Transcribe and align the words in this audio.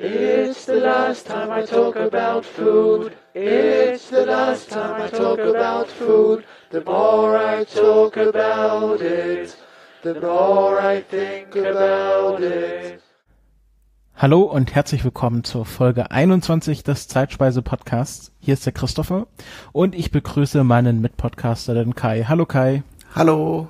It's 0.00 0.64
the 0.64 0.76
last 0.76 1.26
time 1.26 1.50
I 1.50 1.66
talk 1.66 1.96
about 1.96 2.44
food. 2.44 3.16
It's 3.34 4.10
the 4.10 4.24
last 4.24 4.70
time 4.70 5.02
I 5.02 5.08
talk 5.08 5.40
about 5.40 5.88
food. 5.88 6.44
The 6.70 6.84
more 6.84 7.36
I 7.36 7.64
talk 7.64 8.16
about 8.16 9.00
it, 9.00 9.56
the 10.04 10.14
more 10.20 10.80
I 10.80 11.02
think 11.02 11.56
about 11.56 12.40
it. 12.44 13.00
Hallo 14.14 14.42
und 14.42 14.72
herzlich 14.72 15.02
willkommen 15.02 15.42
zur 15.42 15.66
Folge 15.66 16.12
21 16.12 16.84
des 16.84 17.08
Zeitspeise 17.08 17.62
Podcasts. 17.62 18.30
Hier 18.38 18.54
ist 18.54 18.66
der 18.66 18.72
Christopher 18.72 19.26
und 19.72 19.96
ich 19.96 20.12
begrüße 20.12 20.62
meinen 20.62 21.00
Mitpodcaster, 21.00 21.74
den 21.74 21.96
Kai. 21.96 22.22
Hallo 22.28 22.46
Kai. 22.46 22.84
Hallo. 23.16 23.68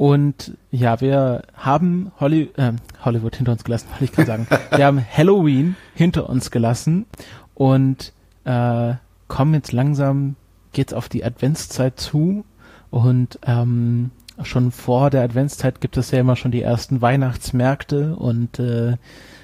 Und 0.00 0.56
ja, 0.70 1.02
wir 1.02 1.42
haben 1.52 2.10
Holly, 2.18 2.50
äh, 2.56 2.72
Hollywood 3.04 3.36
hinter 3.36 3.52
uns 3.52 3.64
gelassen, 3.64 3.86
wollte 3.90 4.04
ich 4.04 4.12
gerade 4.12 4.26
sagen. 4.28 4.46
wir 4.74 4.86
haben 4.86 5.04
Halloween 5.06 5.76
hinter 5.94 6.30
uns 6.30 6.50
gelassen. 6.50 7.04
Und 7.52 8.14
äh, 8.44 8.94
kommen 9.28 9.52
jetzt 9.52 9.72
langsam, 9.72 10.36
geht's 10.72 10.94
auf 10.94 11.10
die 11.10 11.22
Adventszeit 11.22 12.00
zu. 12.00 12.46
Und 12.88 13.40
ähm, 13.44 14.10
schon 14.42 14.72
vor 14.72 15.10
der 15.10 15.22
Adventszeit 15.22 15.82
gibt 15.82 15.98
es 15.98 16.12
ja 16.12 16.20
immer 16.20 16.36
schon 16.36 16.50
die 16.50 16.62
ersten 16.62 17.02
Weihnachtsmärkte 17.02 18.16
und 18.16 18.58
äh, 18.58 18.96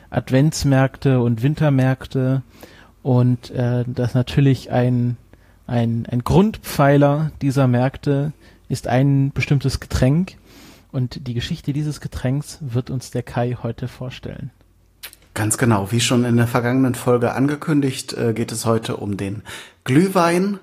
Adventsmärkte 0.09 1.21
und 1.21 1.43
Wintermärkte. 1.43 2.41
Und 3.03 3.51
äh, 3.51 3.85
das 3.87 4.15
natürlich 4.15 4.71
ein, 4.71 5.19
ein, 5.67 6.07
ein 6.11 6.25
Grundpfeiler 6.25 7.31
dieser 7.43 7.67
Märkte 7.67 8.33
ist 8.71 8.89
ein 8.89 9.33
bestimmtes 9.33 9.81
Getränk 9.81 10.39
und 10.93 11.27
die 11.27 11.35
Geschichte 11.35 11.73
dieses 11.73 12.01
Getränks 12.01 12.59
wird 12.61 12.91
uns 12.91 13.11
der 13.11 13.23
Kai 13.23 13.57
heute 13.63 13.89
vorstellen. 13.89 14.51
Ganz 15.35 15.59
genau, 15.59 15.93
wie 15.93 16.01
schon 16.01 16.25
in 16.25 16.37
der 16.37 16.47
vergangenen 16.47 16.95
Folge 16.95 17.35
angekündigt, 17.35 18.15
äh, 18.15 18.33
geht 18.33 18.53
es 18.53 18.65
heute 18.65 18.97
um 18.97 19.17
den 19.19 19.43
Glühwein. 19.85 20.59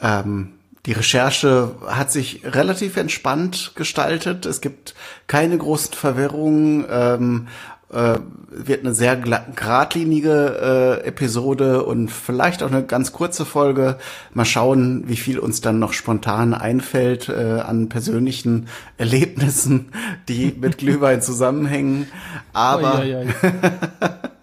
Ähm, 0.00 0.54
die 0.86 0.92
Recherche 0.92 1.76
hat 1.86 2.10
sich 2.10 2.40
relativ 2.44 2.96
entspannt 2.96 3.72
gestaltet. 3.74 4.46
Es 4.46 4.60
gibt 4.60 4.94
keine 5.26 5.58
großen 5.58 5.92
Verwirrungen. 5.92 6.86
Ähm, 6.90 7.48
äh, 7.92 8.18
wird 8.50 8.84
eine 8.84 8.94
sehr 8.94 9.16
geradlinige 9.16 11.00
äh, 11.02 11.06
Episode 11.06 11.84
und 11.84 12.10
vielleicht 12.10 12.62
auch 12.62 12.70
eine 12.70 12.84
ganz 12.84 13.12
kurze 13.12 13.44
Folge. 13.44 13.98
Mal 14.34 14.44
schauen, 14.44 15.04
wie 15.06 15.16
viel 15.16 15.38
uns 15.38 15.60
dann 15.60 15.78
noch 15.78 15.92
spontan 15.92 16.54
einfällt 16.54 17.28
äh, 17.28 17.60
an 17.60 17.88
persönlichen 17.88 18.68
Erlebnissen, 18.98 19.92
die 20.28 20.54
mit 20.58 20.78
Glühwein 20.78 21.22
zusammenhängen. 21.22 22.08
Aber 22.52 23.00
oi, 23.00 23.14
oi, 23.14 23.26
oi. 23.26 23.34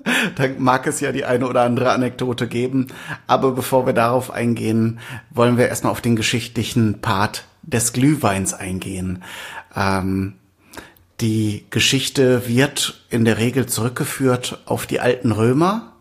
da 0.36 0.44
mag 0.58 0.88
es 0.88 1.00
ja 1.00 1.12
die 1.12 1.26
eine 1.26 1.48
oder 1.48 1.62
andere 1.62 1.92
Anekdote 1.92 2.48
geben. 2.48 2.88
Aber 3.28 3.52
bevor 3.52 3.86
wir 3.86 3.94
darauf 3.94 4.32
eingehen, 4.32 5.00
wollen 5.30 5.58
wir 5.58 5.68
erstmal 5.68 5.92
auf 5.92 6.02
den 6.02 6.16
geschichtlichen 6.16 7.02
Part 7.02 7.46
des 7.64 7.94
Glühweins 7.94 8.54
eingehen. 8.54 9.24
Ähm, 9.76 10.36
die 11.22 11.66
Geschichte 11.70 12.48
wird 12.48 13.06
in 13.10 13.26
der 13.26 13.38
Regel 13.38 13.66
zurückgeführt 13.68 14.62
auf 14.66 14.86
die 14.86 15.00
alten 15.00 15.32
Römer. 15.32 15.94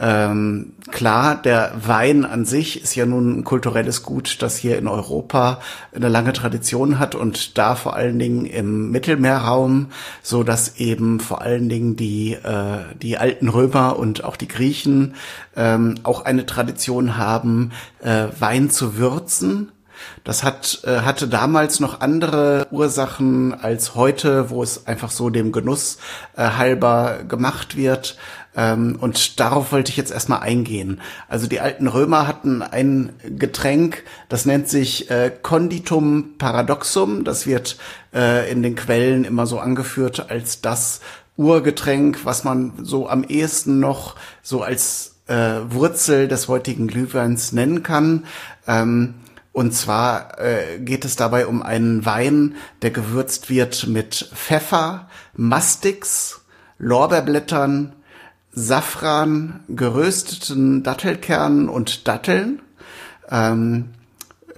Ähm, 0.00 0.74
klar, 0.92 1.42
der 1.42 1.72
Wein 1.84 2.24
an 2.24 2.44
sich 2.44 2.80
ist 2.80 2.94
ja 2.94 3.04
nun 3.04 3.40
ein 3.40 3.44
kulturelles 3.44 4.04
Gut, 4.04 4.42
das 4.42 4.56
hier 4.56 4.78
in 4.78 4.86
Europa 4.86 5.60
eine 5.92 6.08
lange 6.08 6.32
Tradition 6.32 7.00
hat 7.00 7.16
und 7.16 7.58
da 7.58 7.74
vor 7.74 7.96
allen 7.96 8.16
Dingen 8.16 8.44
im 8.44 8.92
Mittelmeerraum, 8.92 9.88
so 10.22 10.44
dass 10.44 10.76
eben 10.76 11.18
vor 11.18 11.42
allen 11.42 11.68
Dingen 11.68 11.96
die 11.96 12.34
äh, 12.34 12.94
die 13.02 13.18
alten 13.18 13.48
Römer 13.48 13.98
und 13.98 14.22
auch 14.22 14.36
die 14.36 14.46
Griechen 14.46 15.14
ähm, 15.56 15.96
auch 16.04 16.24
eine 16.24 16.46
Tradition 16.46 17.16
haben, 17.16 17.72
äh, 18.00 18.26
Wein 18.38 18.70
zu 18.70 18.98
würzen 18.98 19.72
das 20.24 20.42
hat, 20.42 20.80
äh, 20.84 21.00
hatte 21.00 21.28
damals 21.28 21.80
noch 21.80 22.00
andere 22.00 22.66
Ursachen 22.70 23.54
als 23.54 23.94
heute, 23.94 24.50
wo 24.50 24.62
es 24.62 24.86
einfach 24.86 25.10
so 25.10 25.30
dem 25.30 25.52
Genuss 25.52 25.98
äh, 26.36 26.42
halber 26.42 27.20
gemacht 27.26 27.76
wird. 27.76 28.16
Ähm, 28.56 28.96
und 29.00 29.38
darauf 29.38 29.72
wollte 29.72 29.90
ich 29.90 29.96
jetzt 29.96 30.10
erstmal 30.10 30.40
eingehen. 30.40 31.00
Also 31.28 31.46
die 31.46 31.60
alten 31.60 31.86
Römer 31.86 32.26
hatten 32.26 32.62
ein 32.62 33.12
Getränk, 33.22 34.02
das 34.28 34.46
nennt 34.46 34.68
sich 34.68 35.10
äh, 35.10 35.30
Conditum 35.42 36.34
Paradoxum. 36.38 37.24
Das 37.24 37.46
wird 37.46 37.76
äh, 38.12 38.50
in 38.50 38.62
den 38.62 38.74
Quellen 38.74 39.24
immer 39.24 39.46
so 39.46 39.60
angeführt 39.60 40.30
als 40.30 40.60
das 40.60 41.00
Urgetränk, 41.36 42.24
was 42.24 42.42
man 42.42 42.72
so 42.82 43.08
am 43.08 43.22
ehesten 43.22 43.78
noch 43.78 44.16
so 44.42 44.62
als 44.62 45.14
äh, 45.28 45.60
Wurzel 45.68 46.26
des 46.26 46.48
heutigen 46.48 46.88
Glühweins 46.88 47.52
nennen 47.52 47.84
kann. 47.84 48.24
Ähm, 48.66 49.14
und 49.58 49.72
zwar 49.72 50.38
äh, 50.38 50.78
geht 50.78 51.04
es 51.04 51.16
dabei 51.16 51.48
um 51.48 51.62
einen 51.62 52.06
Wein, 52.06 52.54
der 52.82 52.92
gewürzt 52.92 53.50
wird 53.50 53.88
mit 53.88 54.30
Pfeffer, 54.32 55.08
Mastix, 55.34 56.42
Lorbeerblättern, 56.78 57.92
Safran, 58.52 59.58
gerösteten 59.68 60.84
Dattelkernen 60.84 61.68
und 61.68 62.06
Datteln. 62.06 62.60
Ähm, 63.28 63.86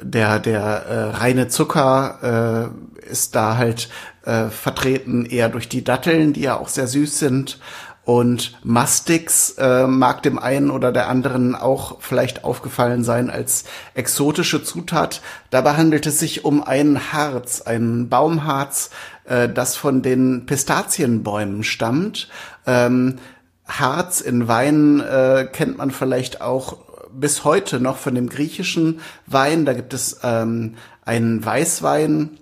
der 0.03 0.39
der 0.39 0.61
äh, 0.61 1.05
reine 1.17 1.49
Zucker 1.49 2.71
äh, 3.01 3.11
ist 3.11 3.35
da 3.35 3.57
halt 3.57 3.89
äh, 4.27 4.49
vertreten 4.49 5.25
eher 5.25 5.49
durch 5.49 5.71
die 5.71 5.83
Datteln, 5.83 6.35
die 6.35 6.43
ja 6.43 6.59
auch 6.59 6.69
sehr 6.69 6.87
süß 6.87 7.19
sind 7.19 7.59
und 8.05 8.59
Mastix 8.65 9.55
äh, 9.59 9.87
mag 9.87 10.23
dem 10.23 10.39
einen 10.39 10.71
oder 10.71 10.91
der 10.91 11.09
anderen 11.09 11.55
auch 11.55 12.01
vielleicht 12.01 12.45
aufgefallen 12.45 13.05
sein 13.05 13.31
als 13.31 13.65
exotische 13.95 14.65
Zutat. 14.65 15.21
Dabei 15.51 15.75
handelt 15.77 16.07
es 16.07 16.19
sich 16.19 16.45
um 16.45 16.63
ein 16.63 17.13
Harz, 17.13 17.61
ein 17.61 18.09
Baumharz, 18.09 18.91
äh, 19.25 19.49
das 19.49 19.77
von 19.77 20.03
den 20.03 20.47
Pistazienbäumen 20.47 21.63
stammt. 21.63 22.29
Ähm, 22.67 23.19
Harz 23.67 24.21
in 24.21 24.49
Wein 24.49 25.01
äh, 25.01 25.47
kennt 25.53 25.79
man 25.79 25.91
vielleicht 25.91 26.41
auch 26.41 26.79
bis 27.13 27.45
heute 27.45 27.81
noch 27.81 27.99
von 27.99 28.15
dem 28.15 28.29
griechischen 28.29 29.01
Wein. 29.27 29.65
Da 29.65 29.73
gibt 29.73 29.95
es 29.95 30.21
ähm, 30.23 30.77
einen 31.05 31.45
Weißwein, 31.45 32.39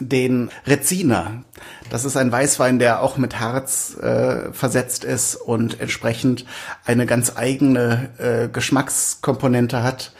den 0.00 0.50
Rezina. 0.66 1.44
Das 1.90 2.04
ist 2.04 2.16
ein 2.16 2.32
Weißwein, 2.32 2.78
der 2.78 3.02
auch 3.02 3.16
mit 3.16 3.40
Harz 3.40 3.96
äh, 3.98 4.52
versetzt 4.52 5.04
ist 5.04 5.36
und 5.36 5.80
entsprechend 5.80 6.44
eine 6.84 7.06
ganz 7.06 7.36
eigene 7.36 8.10
äh, 8.18 8.48
Geschmackskomponente 8.48 9.82
hat. 9.82 10.12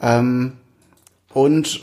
Ähm, 0.00 0.54
und 1.32 1.80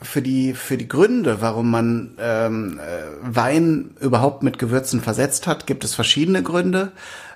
für 0.00 0.22
die 0.22 0.54
für 0.54 0.76
die 0.76 0.88
Gründe, 0.88 1.40
warum 1.40 1.70
man 1.70 2.16
ähm, 2.18 2.80
äh, 2.80 3.02
Wein 3.22 3.96
überhaupt 4.00 4.42
mit 4.42 4.58
Gewürzen 4.58 5.00
versetzt 5.00 5.46
hat, 5.46 5.66
gibt 5.66 5.84
es 5.84 5.94
verschiedene 5.94 6.42
Gründe. 6.42 6.92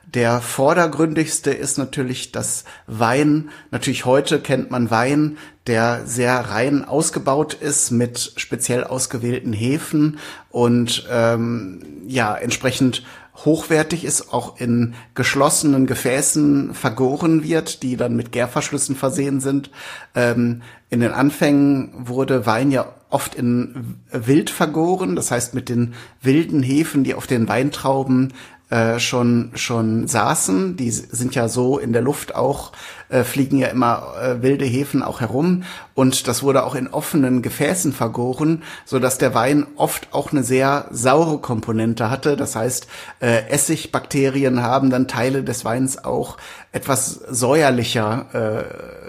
Der 0.06 0.40
vordergründigste 0.40 1.50
ist 1.50 1.78
natürlich 1.78 2.32
das 2.32 2.64
Wein. 2.86 3.50
Natürlich 3.70 4.04
heute 4.04 4.40
kennt 4.40 4.70
man 4.70 4.90
Wein, 4.90 5.36
der 5.66 6.06
sehr 6.06 6.50
rein 6.50 6.84
ausgebaut 6.84 7.54
ist 7.54 7.90
mit 7.90 8.32
speziell 8.36 8.84
ausgewählten 8.84 9.52
Hefen 9.52 10.18
und 10.50 11.06
ähm, 11.10 11.82
ja 12.06 12.34
entsprechend 12.36 13.02
hochwertig 13.44 14.04
ist, 14.04 14.32
auch 14.32 14.58
in 14.60 14.94
geschlossenen 15.14 15.86
Gefäßen 15.86 16.72
vergoren 16.72 17.42
wird, 17.42 17.82
die 17.82 17.96
dann 17.96 18.16
mit 18.16 18.32
Gärverschlüssen 18.32 18.96
versehen 18.96 19.40
sind. 19.40 19.70
Ähm, 20.14 20.62
in 20.88 21.00
den 21.00 21.12
Anfängen 21.12 21.92
wurde 21.96 22.46
Wein 22.46 22.70
ja 22.70 22.94
oft 23.10 23.34
in 23.34 23.98
Wild 24.10 24.50
vergoren, 24.50 25.16
das 25.16 25.30
heißt 25.30 25.54
mit 25.54 25.68
den 25.68 25.94
wilden 26.22 26.62
Hefen, 26.62 27.04
die 27.04 27.14
auf 27.14 27.26
den 27.26 27.48
Weintrauben 27.48 28.32
äh, 28.68 28.98
schon 28.98 29.52
schon 29.54 30.08
saßen. 30.08 30.76
Die 30.76 30.90
sind 30.90 31.36
ja 31.36 31.48
so 31.48 31.78
in 31.78 31.92
der 31.92 32.02
Luft 32.02 32.34
auch, 32.34 32.72
äh, 33.08 33.22
fliegen 33.22 33.58
ja 33.58 33.68
immer 33.68 34.14
äh, 34.20 34.42
wilde 34.42 34.64
Hefen 34.64 35.04
auch 35.04 35.20
herum. 35.20 35.62
Und 35.94 36.26
das 36.26 36.42
wurde 36.42 36.64
auch 36.64 36.74
in 36.74 36.88
offenen 36.88 37.42
Gefäßen 37.42 37.92
vergoren, 37.92 38.64
so 38.84 38.98
dass 38.98 39.18
der 39.18 39.34
Wein 39.34 39.66
oft 39.76 40.08
auch 40.12 40.32
eine 40.32 40.42
sehr 40.42 40.88
saure 40.90 41.38
Komponente 41.38 42.10
hatte. 42.10 42.36
Das 42.36 42.56
heißt, 42.56 42.88
äh, 43.20 43.48
Essigbakterien 43.48 44.60
haben 44.62 44.90
dann 44.90 45.06
Teile 45.06 45.44
des 45.44 45.64
Weins 45.64 46.04
auch 46.04 46.36
etwas 46.72 47.20
säuerlicher 47.28 48.26
äh, 48.32 48.64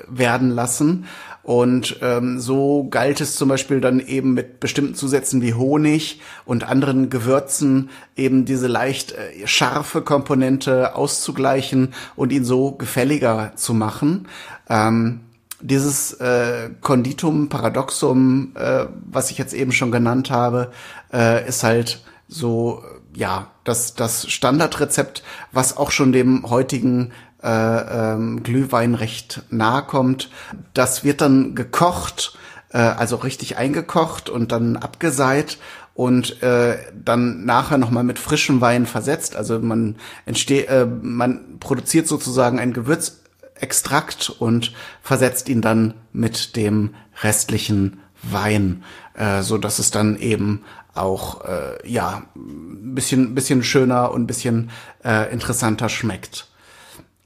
werden 0.07 0.51
lassen. 0.51 1.05
Und 1.47 1.99
ähm, 2.01 2.41
so 2.41 2.89
galt 2.89 3.21
es 3.21 3.37
zum 3.37 3.47
Beispiel 3.47 3.79
dann 3.79 4.01
eben 4.01 4.33
mit 4.33 4.59
bestimmten 4.59 4.95
Zusätzen 4.95 5.41
wie 5.41 5.53
Honig 5.53 6.19
und 6.43 6.65
anderen 6.65 7.09
Gewürzen 7.09 7.89
eben 8.17 8.43
diese 8.43 8.67
leicht 8.67 9.13
äh, 9.13 9.47
scharfe 9.47 10.01
Komponente 10.01 10.93
auszugleichen 10.97 11.93
und 12.17 12.33
ihn 12.33 12.43
so 12.43 12.73
gefälliger 12.73 13.53
zu 13.55 13.73
machen. 13.73 14.27
Ähm, 14.69 15.21
dieses 15.61 16.11
äh, 16.15 16.69
Konditum 16.81 17.47
Paradoxum, 17.47 18.51
äh, 18.55 18.87
was 19.09 19.31
ich 19.31 19.37
jetzt 19.37 19.53
eben 19.53 19.71
schon 19.71 19.89
genannt 19.89 20.29
habe, 20.29 20.71
äh, 21.13 21.47
ist 21.47 21.63
halt 21.63 22.03
so 22.27 22.83
ja, 23.17 23.47
das, 23.63 23.95
das 23.95 24.29
Standardrezept, 24.29 25.23
was 25.51 25.75
auch 25.77 25.91
schon 25.91 26.11
dem 26.11 26.47
heutigen 26.49 27.13
äh, 27.47 28.13
ähm, 28.13 28.43
Glühwein 28.43 28.93
recht 28.93 29.41
nahe 29.49 29.83
kommt. 29.83 30.29
Das 30.73 31.05
wird 31.05 31.21
dann 31.21 31.55
gekocht, 31.55 32.37
äh, 32.71 32.77
also 32.77 33.15
richtig 33.15 33.57
eingekocht 33.57 34.29
und 34.29 34.51
dann 34.51 34.75
abgeseit 34.75 35.57
und 35.93 36.43
äh, 36.43 36.77
dann 36.93 37.45
nachher 37.45 37.77
nochmal 37.77 38.03
mit 38.03 38.19
frischem 38.19 38.59
Wein 38.59 38.85
versetzt. 38.85 39.35
Also 39.35 39.59
man 39.59 39.95
entsteht, 40.25 40.67
äh, 40.67 40.85
man 40.85 41.57
produziert 41.59 42.07
sozusagen 42.07 42.59
ein 42.59 42.73
Gewürzextrakt 42.73 44.29
und 44.29 44.73
versetzt 45.01 45.47
ihn 45.47 45.61
dann 45.61 45.93
mit 46.11 46.57
dem 46.57 46.95
restlichen 47.23 48.01
Wein, 48.21 48.83
äh, 49.13 49.41
so 49.41 49.57
dass 49.57 49.79
es 49.79 49.89
dann 49.89 50.17
eben 50.17 50.63
auch 50.93 51.45
äh, 51.45 51.89
ja 51.89 52.23
bisschen 52.35 53.35
bisschen 53.35 53.63
schöner 53.63 54.11
und 54.11 54.27
bisschen 54.27 54.71
äh, 55.05 55.31
interessanter 55.31 55.87
schmeckt. 55.87 56.47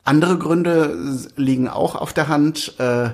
Andere 0.03 0.39
Gründe 0.39 0.97
liegen 1.35 1.67
auch 1.67 1.93
auf 1.93 2.11
der 2.11 2.27
Hand. 2.27 2.73
Äh, 2.79 3.11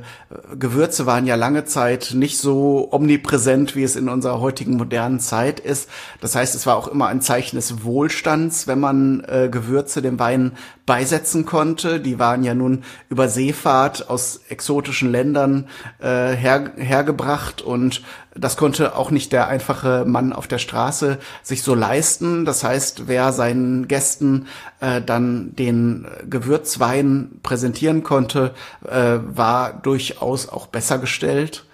Gewürze 0.57 1.05
waren 1.05 1.25
ja 1.25 1.35
lange 1.35 1.65
Zeit 1.65 2.11
nicht 2.13 2.37
so 2.37 2.87
omnipräsent, 2.91 3.75
wie 3.75 3.83
es 3.83 3.97
in 3.97 4.07
unserer 4.07 4.39
heutigen 4.39 4.77
modernen 4.77 5.19
Zeit 5.19 5.59
ist. 5.59 5.89
Das 6.21 6.35
heißt, 6.35 6.55
es 6.55 6.65
war 6.65 6.77
auch 6.77 6.87
immer 6.87 7.07
ein 7.07 7.19
Zeichen 7.21 7.57
des 7.57 7.83
Wohlstands, 7.83 8.67
wenn 8.67 8.79
man 8.79 9.21
äh, 9.27 9.49
Gewürze 9.51 10.01
dem 10.01 10.17
Wein 10.17 10.53
beisetzen 10.87 11.45
konnte. 11.45 11.99
Die 11.99 12.17
waren 12.17 12.43
ja 12.43 12.55
nun 12.55 12.83
über 13.09 13.29
Seefahrt 13.29 14.09
aus 14.09 14.41
exotischen 14.49 15.11
Ländern 15.11 15.67
äh, 15.99 16.31
her, 16.31 16.71
hergebracht 16.77 17.61
und 17.61 18.01
das 18.33 18.57
konnte 18.57 18.95
auch 18.95 19.11
nicht 19.11 19.33
der 19.33 19.47
einfache 19.47 20.05
Mann 20.07 20.31
auf 20.33 20.47
der 20.47 20.59
Straße 20.59 21.19
sich 21.43 21.61
so 21.61 21.75
leisten. 21.75 22.45
Das 22.45 22.63
heißt, 22.63 23.07
wer 23.07 23.33
seinen 23.33 23.87
Gästen 23.87 24.47
äh, 24.79 25.01
dann 25.01 25.55
den 25.55 26.07
Gewürzwein 26.29 27.39
präsentieren 27.43 28.03
konnte, 28.03 28.53
äh, 28.87 29.19
war 29.27 29.73
durchaus 29.73 30.49
auch 30.49 30.67
besser 30.67 30.99
gestellt. 30.99 31.65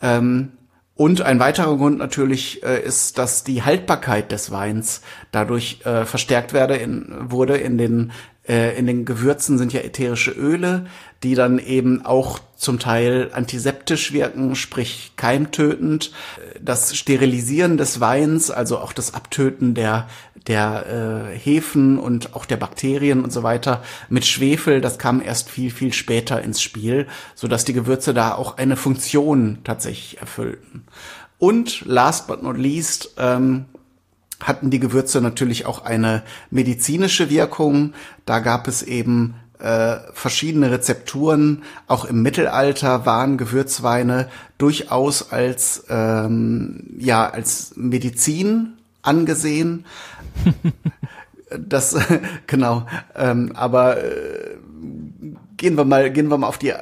Ähm, 0.00 0.52
und 0.96 1.22
ein 1.22 1.40
weiterer 1.40 1.76
Grund 1.76 1.98
natürlich 1.98 2.62
äh, 2.62 2.80
ist, 2.80 3.18
dass 3.18 3.42
die 3.42 3.64
Haltbarkeit 3.64 4.30
des 4.30 4.52
Weins 4.52 5.02
dadurch 5.32 5.80
äh, 5.84 6.04
verstärkt 6.04 6.52
werde 6.52 6.76
in, 6.76 7.12
wurde. 7.18 7.56
In 7.56 7.78
den, 7.78 8.12
äh, 8.48 8.78
in 8.78 8.86
den 8.86 9.04
Gewürzen 9.04 9.58
sind 9.58 9.72
ja 9.72 9.80
ätherische 9.80 10.30
Öle, 10.30 10.86
die 11.22 11.34
dann 11.34 11.58
eben 11.58 12.04
auch 12.04 12.38
zum 12.56 12.78
Teil 12.78 13.30
antiseptisch 13.32 14.12
wirken, 14.12 14.54
sprich 14.54 15.12
keimtötend. 15.16 16.12
Das 16.60 16.96
Sterilisieren 16.96 17.76
des 17.76 18.00
Weins, 18.00 18.50
also 18.50 18.78
auch 18.78 18.92
das 18.92 19.14
Abtöten 19.14 19.74
der 19.74 20.06
der 20.46 21.30
äh, 21.32 21.38
Hefen 21.38 21.98
und 21.98 22.34
auch 22.34 22.44
der 22.44 22.56
Bakterien 22.56 23.24
und 23.24 23.32
so 23.32 23.42
weiter 23.42 23.82
mit 24.08 24.26
Schwefel, 24.26 24.80
das 24.80 24.98
kam 24.98 25.22
erst 25.22 25.48
viel, 25.48 25.70
viel 25.70 25.92
später 25.92 26.42
ins 26.42 26.60
Spiel, 26.60 27.06
so 27.34 27.48
dass 27.48 27.64
die 27.64 27.72
Gewürze 27.72 28.12
da 28.12 28.34
auch 28.34 28.58
eine 28.58 28.76
Funktion 28.76 29.60
tatsächlich 29.64 30.20
erfüllten. 30.20 30.84
Und 31.38 31.84
last 31.86 32.26
but 32.26 32.42
not 32.42 32.58
least, 32.58 33.14
ähm, 33.16 33.66
hatten 34.44 34.70
die 34.70 34.78
Gewürze 34.78 35.20
natürlich 35.20 35.66
auch 35.66 35.84
eine 35.84 36.22
medizinische 36.50 37.30
Wirkung. 37.30 37.94
Da 38.26 38.38
gab 38.38 38.68
es 38.68 38.82
eben 38.82 39.34
äh, 39.58 39.96
verschiedene 40.12 40.70
Rezepturen. 40.70 41.62
Auch 41.86 42.04
im 42.04 42.22
Mittelalter 42.22 43.06
waren 43.06 43.38
Gewürzweine 43.38 44.28
durchaus 44.58 45.32
als 45.32 45.84
ähm, 45.88 46.94
ja 46.98 47.28
als 47.28 47.72
Medizin 47.76 48.74
angesehen. 49.02 49.86
das 51.58 51.96
genau. 52.46 52.86
Ähm, 53.16 53.52
aber 53.54 54.04
äh, 54.04 54.56
gehen 55.56 55.76
wir 55.76 55.84
mal 55.84 56.10
gehen 56.12 56.28
wir 56.28 56.36
mal 56.36 56.48
auf 56.48 56.58
die 56.58 56.70
äh, 56.70 56.78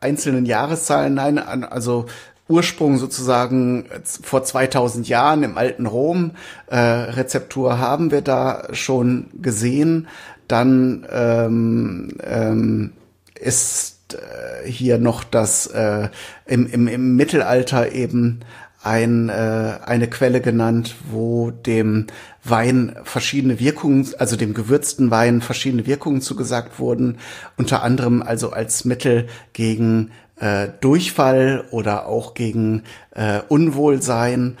einzelnen 0.00 0.46
Jahreszahlen 0.46 1.18
ein. 1.18 1.38
Also 1.38 2.06
Ursprung 2.48 2.98
sozusagen 2.98 3.86
vor 4.04 4.44
2000 4.44 5.08
Jahren 5.08 5.42
im 5.42 5.56
alten 5.56 5.86
Rom. 5.86 6.32
Äh, 6.66 6.76
Rezeptur 6.76 7.78
haben 7.78 8.10
wir 8.10 8.20
da 8.20 8.68
schon 8.72 9.28
gesehen. 9.40 10.08
Dann 10.48 11.06
ähm, 11.10 12.18
ähm, 12.24 12.92
ist 13.38 14.14
äh, 14.14 14.68
hier 14.68 14.98
noch 14.98 15.24
das 15.24 15.66
äh, 15.68 16.08
im, 16.46 16.66
im, 16.66 16.88
im 16.88 17.16
Mittelalter 17.16 17.92
eben 17.92 18.40
ein, 18.82 19.28
äh, 19.28 19.78
eine 19.84 20.08
Quelle 20.08 20.40
genannt, 20.40 20.96
wo 21.10 21.50
dem 21.50 22.08
Wein 22.42 22.96
verschiedene 23.04 23.60
Wirkungen, 23.60 24.08
also 24.18 24.36
dem 24.36 24.54
gewürzten 24.54 25.10
Wein 25.10 25.40
verschiedene 25.40 25.86
Wirkungen 25.86 26.20
zugesagt 26.20 26.80
wurden, 26.80 27.18
unter 27.56 27.82
anderem 27.82 28.22
also 28.22 28.50
als 28.50 28.84
Mittel 28.84 29.28
gegen 29.52 30.10
äh, 30.36 30.68
Durchfall 30.80 31.64
oder 31.70 32.06
auch 32.06 32.34
gegen 32.34 32.84
äh, 33.10 33.40
Unwohlsein. 33.48 34.58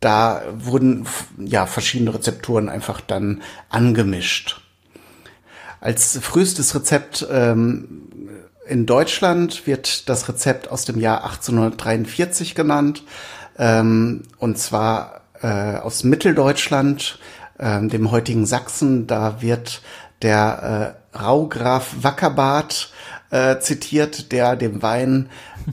Da 0.00 0.42
wurden 0.52 1.06
ja 1.38 1.66
verschiedene 1.66 2.14
Rezepturen 2.14 2.68
einfach 2.68 3.00
dann 3.00 3.42
angemischt. 3.68 4.60
Als 5.80 6.18
frühestes 6.20 6.74
Rezept 6.74 7.26
ähm, 7.30 8.08
in 8.66 8.86
Deutschland 8.86 9.66
wird 9.66 10.08
das 10.08 10.28
Rezept 10.28 10.70
aus 10.70 10.84
dem 10.84 11.00
Jahr 11.00 11.24
1843 11.24 12.54
genannt, 12.54 13.02
ähm, 13.58 14.22
und 14.38 14.58
zwar 14.58 15.22
äh, 15.40 15.76
aus 15.76 16.04
Mitteldeutschland, 16.04 17.18
äh, 17.58 17.86
dem 17.86 18.10
heutigen 18.10 18.46
Sachsen. 18.46 19.06
Da 19.06 19.40
wird 19.40 19.82
der 20.22 20.94
äh, 21.14 21.18
Raugraf 21.18 21.94
Wackerbart 22.02 22.92
äh, 23.30 23.58
zitiert, 23.60 24.32
der 24.32 24.56
dem 24.56 24.82
Wein 24.82 25.28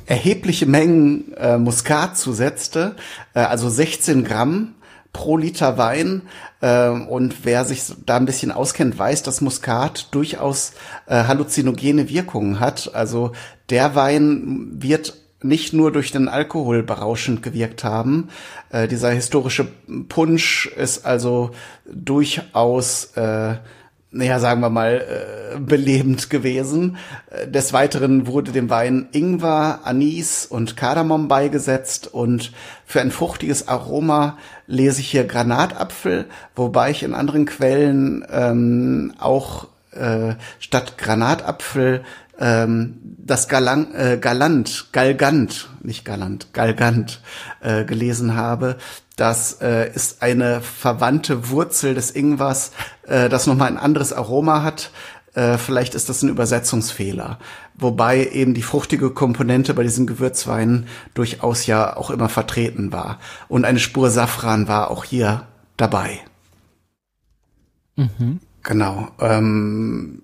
erhebliche 0.06 0.66
Mengen 0.66 1.34
äh, 1.34 1.58
Muskat 1.58 2.18
zusetzte, 2.18 2.96
äh, 3.34 3.40
also 3.40 3.70
16 3.70 4.24
Gramm 4.24 4.76
pro 5.14 5.38
Liter 5.38 5.78
Wein. 5.78 6.24
Äh, 6.62 6.90
und 6.90 7.46
wer 7.46 7.64
sich 7.66 7.84
da 8.06 8.18
ein 8.18 8.26
bisschen 8.26 8.52
auskennt, 8.52 8.98
weiß, 8.98 9.24
dass 9.24 9.42
Muskat 9.42 10.10
durchaus 10.12 10.74
äh, 11.06 11.24
halluzinogene 11.24 12.10
Wirkungen 12.10 12.60
hat. 12.60 12.94
Also 12.94 13.32
der 13.70 13.96
Wein 13.96 14.68
wird 14.74 15.14
nicht 15.42 15.74
nur 15.74 15.92
durch 15.92 16.12
den 16.12 16.28
Alkohol 16.28 16.84
berauschend 16.84 17.44
gewirkt 17.44 17.84
haben. 17.84 18.30
Äh, 18.70 18.88
dieser 18.88 19.12
historische 19.12 19.68
Punsch 20.10 20.66
ist 20.68 21.06
also 21.06 21.52
durchaus 21.86 23.06
äh, 23.16 23.56
naja, 24.16 24.40
sagen 24.40 24.62
wir 24.62 24.70
mal, 24.70 25.04
äh, 25.56 25.60
belebend 25.60 26.30
gewesen. 26.30 26.98
Äh, 27.30 27.50
des 27.50 27.74
Weiteren 27.74 28.28
wurde 28.28 28.54
dem 28.54 28.70
Wein 28.70 29.10
Ingwer, 29.12 29.82
Anis 29.84 30.46
und 30.46 30.78
Kardamom 30.78 31.28
beigesetzt 31.28 32.14
und 32.14 32.54
für 32.86 33.02
ein 33.02 33.12
fruchtiges 33.12 33.68
Aroma 33.68 34.38
lese 34.68 35.02
ich 35.02 35.12
hier 35.12 35.26
Granatapfel, 35.26 36.26
wobei 36.56 36.92
ich 36.92 37.04
in 37.04 37.14
anderen 37.14 37.46
Quellen 37.46 38.26
ähm, 38.32 39.14
auch 39.20 39.68
äh, 39.92 40.36
statt 40.60 40.98
Granatapfel 40.98 42.04
ähm, 42.40 43.00
das 43.18 43.48
Galant, 43.48 43.94
äh, 43.96 44.18
Galant, 44.20 44.88
Galgant, 44.92 45.70
nicht 45.82 46.06
Galant, 46.06 46.54
Galgant 46.54 47.22
äh, 47.62 47.86
gelesen 47.86 48.36
habe. 48.36 48.78
Das 49.16 49.62
äh, 49.62 49.92
ist 49.94 50.22
eine 50.22 50.62
verwandte 50.62 51.50
Wurzel 51.50 51.94
des 51.94 52.14
Ingwers, 52.16 52.72
äh, 53.08 53.30
das 53.30 53.48
nochmal 53.48 53.70
ein 53.70 53.78
anderes 53.78 54.14
Aroma 54.14 54.62
hat. 54.64 54.92
Äh, 55.34 55.58
vielleicht 55.58 55.96
ist 55.96 56.10
das 56.10 56.22
ein 56.22 56.30
Übersetzungsfehler. 56.30 57.40
Wobei 57.76 58.28
eben 58.28 58.54
die 58.54 58.62
fruchtige 58.62 59.10
Komponente 59.10 59.74
bei 59.74 59.84
diesen 59.84 60.08
Gewürzweinen 60.08 60.88
durchaus 61.14 61.66
ja 61.66 61.96
auch 61.98 62.10
immer 62.10 62.30
vertreten 62.30 62.92
war. 62.94 63.20
Und 63.48 63.66
eine 63.66 63.80
Spur 63.80 64.10
Safran 64.10 64.68
war 64.68 64.92
auch 64.92 65.04
hier 65.04 65.48
dabei. 65.78 66.22
Mhm. 67.96 68.40
Genau. 68.64 69.10
Ähm, 69.20 70.22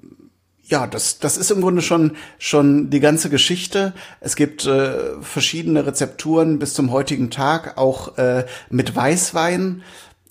ja, 0.72 0.88
das, 0.88 1.20
das 1.20 1.38
ist 1.38 1.52
im 1.52 1.62
Grunde 1.62 1.82
schon, 1.82 2.16
schon 2.40 2.90
die 2.90 3.02
ganze 3.02 3.30
Geschichte. 3.30 3.94
Es 4.22 4.38
gibt 4.38 4.66
äh, 4.66 5.22
verschiedene 5.22 5.86
Rezepturen 5.86 6.60
bis 6.60 6.74
zum 6.74 6.92
heutigen 6.92 7.30
Tag, 7.30 7.78
auch 7.78 8.18
äh, 8.18 8.46
mit 8.70 8.96
Weißwein. 8.96 9.84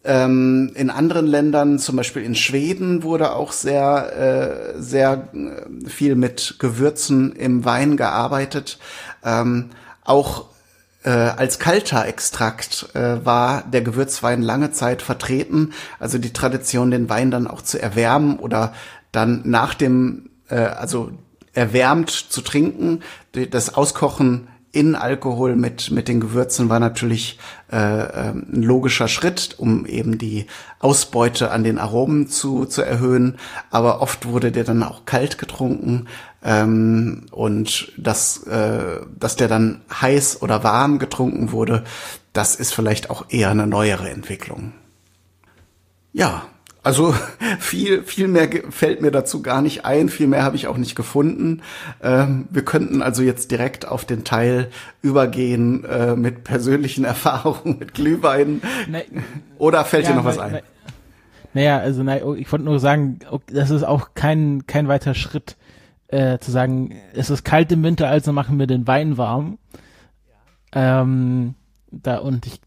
Ähm, 0.03 0.73
in 0.77 0.89
anderen 0.89 1.27
Ländern, 1.27 1.79
zum 1.79 1.97
Beispiel 1.97 2.23
in 2.23 2.35
Schweden, 2.35 3.03
wurde 3.03 3.33
auch 3.33 3.53
sehr, 3.53 4.73
äh, 4.77 4.81
sehr 4.81 5.29
äh, 5.35 5.89
viel 5.91 6.15
mit 6.15 6.57
Gewürzen 6.59 7.37
im 7.37 7.67
Wein 7.67 7.99
gearbeitet. 7.99 8.79
Ähm, 9.23 9.69
auch 10.05 10.47
äh, 11.05 11.11
als 11.11 11.59
kalter 11.59 12.07
Extrakt 12.07 12.89
äh, 12.95 13.23
war 13.27 13.63
der 13.71 13.83
Gewürzwein 13.83 14.41
lange 14.41 14.73
Zeit 14.73 15.03
vertreten. 15.03 15.75
Also 15.99 16.17
die 16.17 16.33
Tradition, 16.33 16.91
den 16.91 17.11
Wein 17.11 17.31
dann 17.31 17.47
auch 17.47 17.61
zu 17.61 17.81
erwärmen 17.81 18.39
oder 18.39 18.73
dann 19.13 19.43
nach 19.45 19.75
dem 19.75 20.30
äh, 20.51 20.57
also 20.57 21.11
erwärmt 21.53 22.11
zu 22.11 22.43
trinken. 22.43 23.03
Das 23.33 23.75
Auskochen 23.75 24.49
in 24.73 24.95
Alkohol 24.95 25.57
mit, 25.57 25.91
mit 25.91 26.07
den 26.07 26.21
Gewürzen 26.21 26.69
war 26.69 26.79
natürlich 26.79 27.39
äh, 27.73 27.77
ähm, 27.77 28.47
ein 28.53 28.63
logischer 28.63 29.09
Schritt, 29.09 29.57
um 29.59 29.85
eben 29.85 30.17
die 30.17 30.47
Ausbeute 30.79 31.51
an 31.51 31.65
den 31.65 31.79
Aromen 31.79 32.29
zu, 32.29 32.67
zu 32.67 32.83
erhöhen. 32.83 33.39
Aber 33.71 34.01
oft 34.01 34.27
wurde 34.27 34.53
der 34.53 34.65
dann 34.65 34.83
auch 34.85 35.05
kalt 35.07 35.39
getrunken. 35.39 36.07
Ähm, 36.45 37.27
und 37.33 37.93
dass, 37.97 38.45
äh, 38.45 39.01
dass 39.19 39.37
der 39.37 39.49
dann 39.49 39.81
heiß 40.01 40.41
oder 40.41 40.63
warm 40.63 41.01
getrunken 41.01 41.51
wurde, 41.51 41.85
das 42.33 42.55
ist 42.55 42.73
vielleicht 42.73 43.11
auch 43.11 43.27
eher 43.29 43.51
eine 43.51 43.67
neuere 43.67 44.09
Entwicklung. 44.09 44.73
Ja, 46.13 46.45
also 46.83 47.15
viel, 47.59 48.03
viel 48.03 48.29
mehr 48.29 48.49
fällt 48.71 49.03
mir 49.03 49.11
dazu 49.11 49.43
gar 49.43 49.63
nicht 49.63 49.85
ein, 49.85 50.09
viel 50.09 50.27
mehr 50.27 50.43
habe 50.43 50.57
ich 50.57 50.67
auch 50.67 50.77
nicht 50.77 50.95
gefunden. 50.95 51.63
Ähm, 52.03 52.49
wir 52.51 52.65
könnten 52.65 53.03
also 53.03 53.23
jetzt 53.23 53.51
direkt 53.51 53.87
auf 53.87 54.05
den 54.05 54.25
Teil 54.25 54.71
übergehen 55.03 55.85
äh, 55.85 56.17
mit 56.17 56.45
persönlichen 56.45 57.05
Erfahrungen 57.07 57.79
mit 57.79 57.95
Glühwein. 57.95 58.63
Nee, 58.89 59.05
Oder 59.59 59.85
fällt 59.85 60.05
ja, 60.05 60.11
dir 60.11 60.17
noch 60.17 60.25
was 60.25 60.39
ein? 60.39 60.61
Naja, 61.53 61.79
also 61.79 62.03
na, 62.03 62.23
oh, 62.23 62.35
ich 62.35 62.51
wollte 62.53 62.65
nur 62.65 62.79
sagen, 62.79 63.19
das 63.53 63.71
ist 63.71 63.83
auch 63.83 64.11
kein, 64.15 64.67
kein 64.67 64.87
weiter 64.87 65.15
Schritt, 65.15 65.57
äh, 66.09 66.39
zu 66.39 66.51
sagen, 66.51 66.95
es 67.13 67.29
ist 67.29 67.45
kalt 67.45 67.73
im 67.73 67.83
Winter, 67.83 68.09
also 68.09 68.33
machen 68.33 68.59
wir 68.59 68.67
den 68.67 68.87
Wein 68.87 69.19
warm. 69.19 69.59
Ähm, 70.73 71.55
da 71.93 72.19
und 72.19 72.47
ich, 72.47 72.61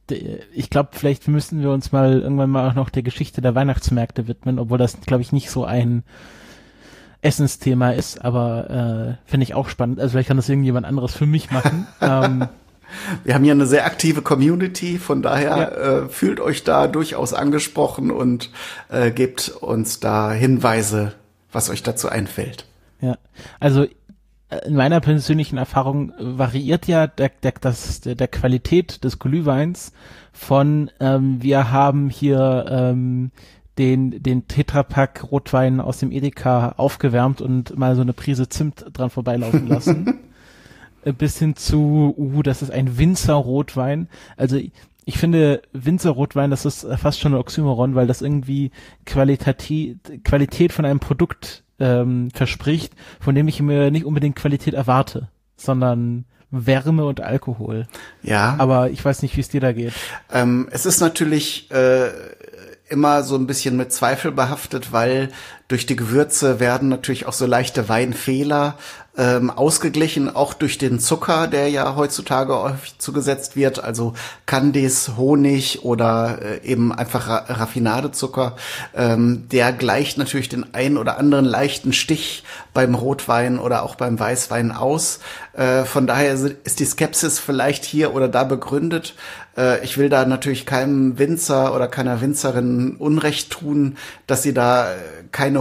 ich 0.53 0.70
glaube, 0.70 0.89
vielleicht 0.94 1.27
müssen 1.27 1.62
wir 1.62 1.72
uns 1.72 1.92
mal 1.92 2.22
irgendwann 2.22 2.50
mal 2.50 2.70
auch 2.70 2.75
noch 2.75 2.89
der 2.89 3.03
Geschichte 3.03 3.42
der 3.42 3.56
Weihnachtsmärkte 3.56 4.27
widmen, 4.27 4.60
obwohl 4.60 4.77
das, 4.77 5.00
glaube 5.01 5.22
ich, 5.22 5.32
nicht 5.32 5.50
so 5.50 5.65
ein 5.65 6.03
Essensthema 7.22 7.92
ist, 7.92 8.24
aber 8.24 9.18
äh, 9.25 9.30
finde 9.30 9.46
ich 9.46 9.53
auch 9.53 9.70
spannend. 9.70 10.00
Also 10.00 10.12
vielleicht 10.12 10.27
kann 10.27 10.38
das 10.38 10.50
irgendjemand 10.50 10.86
anderes 10.86 11.15
für 11.15 11.25
mich 11.25 11.51
machen. 11.51 11.88
ähm, 12.01 12.48
wir 13.24 13.34
haben 13.34 13.44
hier 13.44 13.53
eine 13.53 13.65
sehr 13.65 13.86
aktive 13.86 14.22
Community, 14.22 15.00
von 15.00 15.22
daher 15.22 15.58
ja. 15.58 15.70
äh, 16.03 16.10
fühlt 16.10 16.39
euch 16.39 16.63
da 16.63 16.88
durchaus 16.88 17.34
angesprochen 17.34 18.12
und 18.12 18.50
äh, 18.89 19.12
gebt 19.12 19.50
uns 19.50 20.00
da 20.00 20.32
Hinweise, 20.32 21.13
was 21.51 21.70
euch 21.70 21.82
dazu 21.82 22.10
einfällt. 22.10 22.65
Ja, 23.00 23.18
also 23.60 23.86
in 24.65 24.75
meiner 24.75 25.00
persönlichen 25.00 25.57
Erfahrung 25.57 26.13
variiert 26.17 26.88
ja 26.88 27.07
der, 27.07 27.29
der, 27.29 27.53
das, 27.60 28.01
der, 28.01 28.15
der 28.15 28.27
Qualität 28.27 29.03
des 29.03 29.19
Glühweins 29.19 29.93
von 30.31 30.89
ähm, 31.00 31.41
wir 31.41 31.72
haben 31.72 32.10
hier 32.10 32.65
ähm, 32.69 33.31
den, 33.77 34.22
den 34.22 34.48
Tetrapack 34.48 35.31
Rotwein 35.31 35.79
aus 35.79 36.00
dem 36.00 36.12
Edeka 36.12 36.74
aufgewärmt 36.77 37.41
und 37.41 37.77
mal 37.77 37.95
so 37.95 38.01
eine 38.01 38.13
Prise 38.13 38.50
Zimt 38.50 38.86
dran 38.93 39.10
vorbeilaufen 39.10 39.67
lassen. 39.67 40.19
bis 41.17 41.38
hin 41.38 41.55
zu, 41.55 42.13
uh, 42.17 42.41
das 42.43 42.62
ist 42.62 42.72
ein 42.72 42.98
Winzer 42.98 43.33
Rotwein. 43.33 44.07
Also 44.38 44.57
ich 45.05 45.17
finde 45.17 45.62
Winzer 45.74 46.12
Rotwein, 46.12 46.50
das 46.50 46.65
ist 46.65 46.88
fast 46.98 47.19
schon 47.19 47.33
ein 47.33 47.39
Oxymoron, 47.39 47.95
weil 47.95 48.07
das 48.07 48.22
irgendwie 48.22 48.72
Qualitativ, 49.05 49.98
Qualität 50.24 50.72
von 50.72 50.86
einem 50.86 51.00
Produkt 51.00 51.62
ähm, 51.80 52.30
verspricht, 52.34 52.94
von 53.20 53.36
dem 53.36 53.48
ich 53.48 53.62
mir 53.62 53.92
nicht 53.92 54.06
unbedingt 54.06 54.36
Qualität 54.36 54.74
erwarte, 54.74 55.30
sondern 55.56 56.25
Wärme 56.51 57.06
und 57.06 57.22
Alkohol. 57.22 57.88
Ja. 58.22 58.56
Aber 58.60 58.92
ich 58.92 59.03
weiß 59.03 59.24
nicht, 59.24 59.36
wie 59.36 59.42
es 59.42 59.50
dir 59.50 59.62
da 59.62 59.74
geht. 59.74 59.94
Ähm, 60.32 60.68
es 60.72 60.86
ist 60.86 61.00
natürlich 61.00 61.72
äh, 61.72 62.12
immer 62.89 63.24
so 63.24 63.36
ein 63.36 63.48
bisschen 63.48 63.75
mit 63.75 63.92
Zweifel 63.92 64.32
behaftet, 64.32 64.92
weil 64.92 65.30
durch 65.74 65.88
die 65.88 65.96
Gewürze 65.96 66.60
werden 66.60 66.88
natürlich 66.88 67.25
auch 67.25 67.34
so 67.34 67.48
leichte 67.48 67.89
Weinfehler 67.89 68.75
ähm, 69.18 69.50
ausgeglichen, 69.50 70.36
auch 70.36 70.53
durch 70.53 70.77
den 70.77 71.00
Zucker, 71.00 71.48
der 71.48 71.68
ja 71.70 71.96
heutzutage 71.96 72.56
häufig 72.56 73.00
zugesetzt 73.00 73.56
wird, 73.56 73.84
also 73.84 74.13
Candies, 74.46 75.13
Honig 75.18 75.84
oder 75.84 76.39
äh, 76.44 76.68
eben 76.68 76.92
einfach 76.92 77.27
Ra 77.27 77.46
Raffinadezucker. 77.48 78.56
Ähm, 78.96 79.48
der 79.51 79.74
gleicht 79.74 80.20
natürlich 80.20 80.50
den 80.50 80.75
ein 80.75 80.98
oder 80.98 81.18
anderen 81.18 81.46
leichten 81.46 81.92
Stich 81.92 82.44
beim 82.74 82.94
Rotwein 82.94 83.58
oder 83.58 83.82
auch 83.82 83.96
beim 83.96 84.20
Weißwein 84.20 84.72
aus. 84.72 85.22
Äh, 85.53 85.86
von 85.86 86.06
daher 86.06 86.34
ist 86.34 86.80
die 86.80 86.86
Skepsis 86.86 87.39
vielleicht 87.39 87.84
hier 87.86 88.13
oder 88.13 88.27
da 88.27 88.44
begründet. 88.44 89.15
Äh, 89.56 89.84
ich 89.84 89.98
will 89.98 90.10
da 90.10 90.25
natürlich 90.25 90.65
keinem 90.65 91.20
Winzer 91.20 91.75
oder 91.75 91.88
keiner 91.88 92.22
Winzerin 92.22 92.96
Unrecht 92.98 93.51
tun, 93.51 93.98
dass 94.25 94.42
sie 94.44 94.53
da 94.53 94.92
äh, 94.92 94.96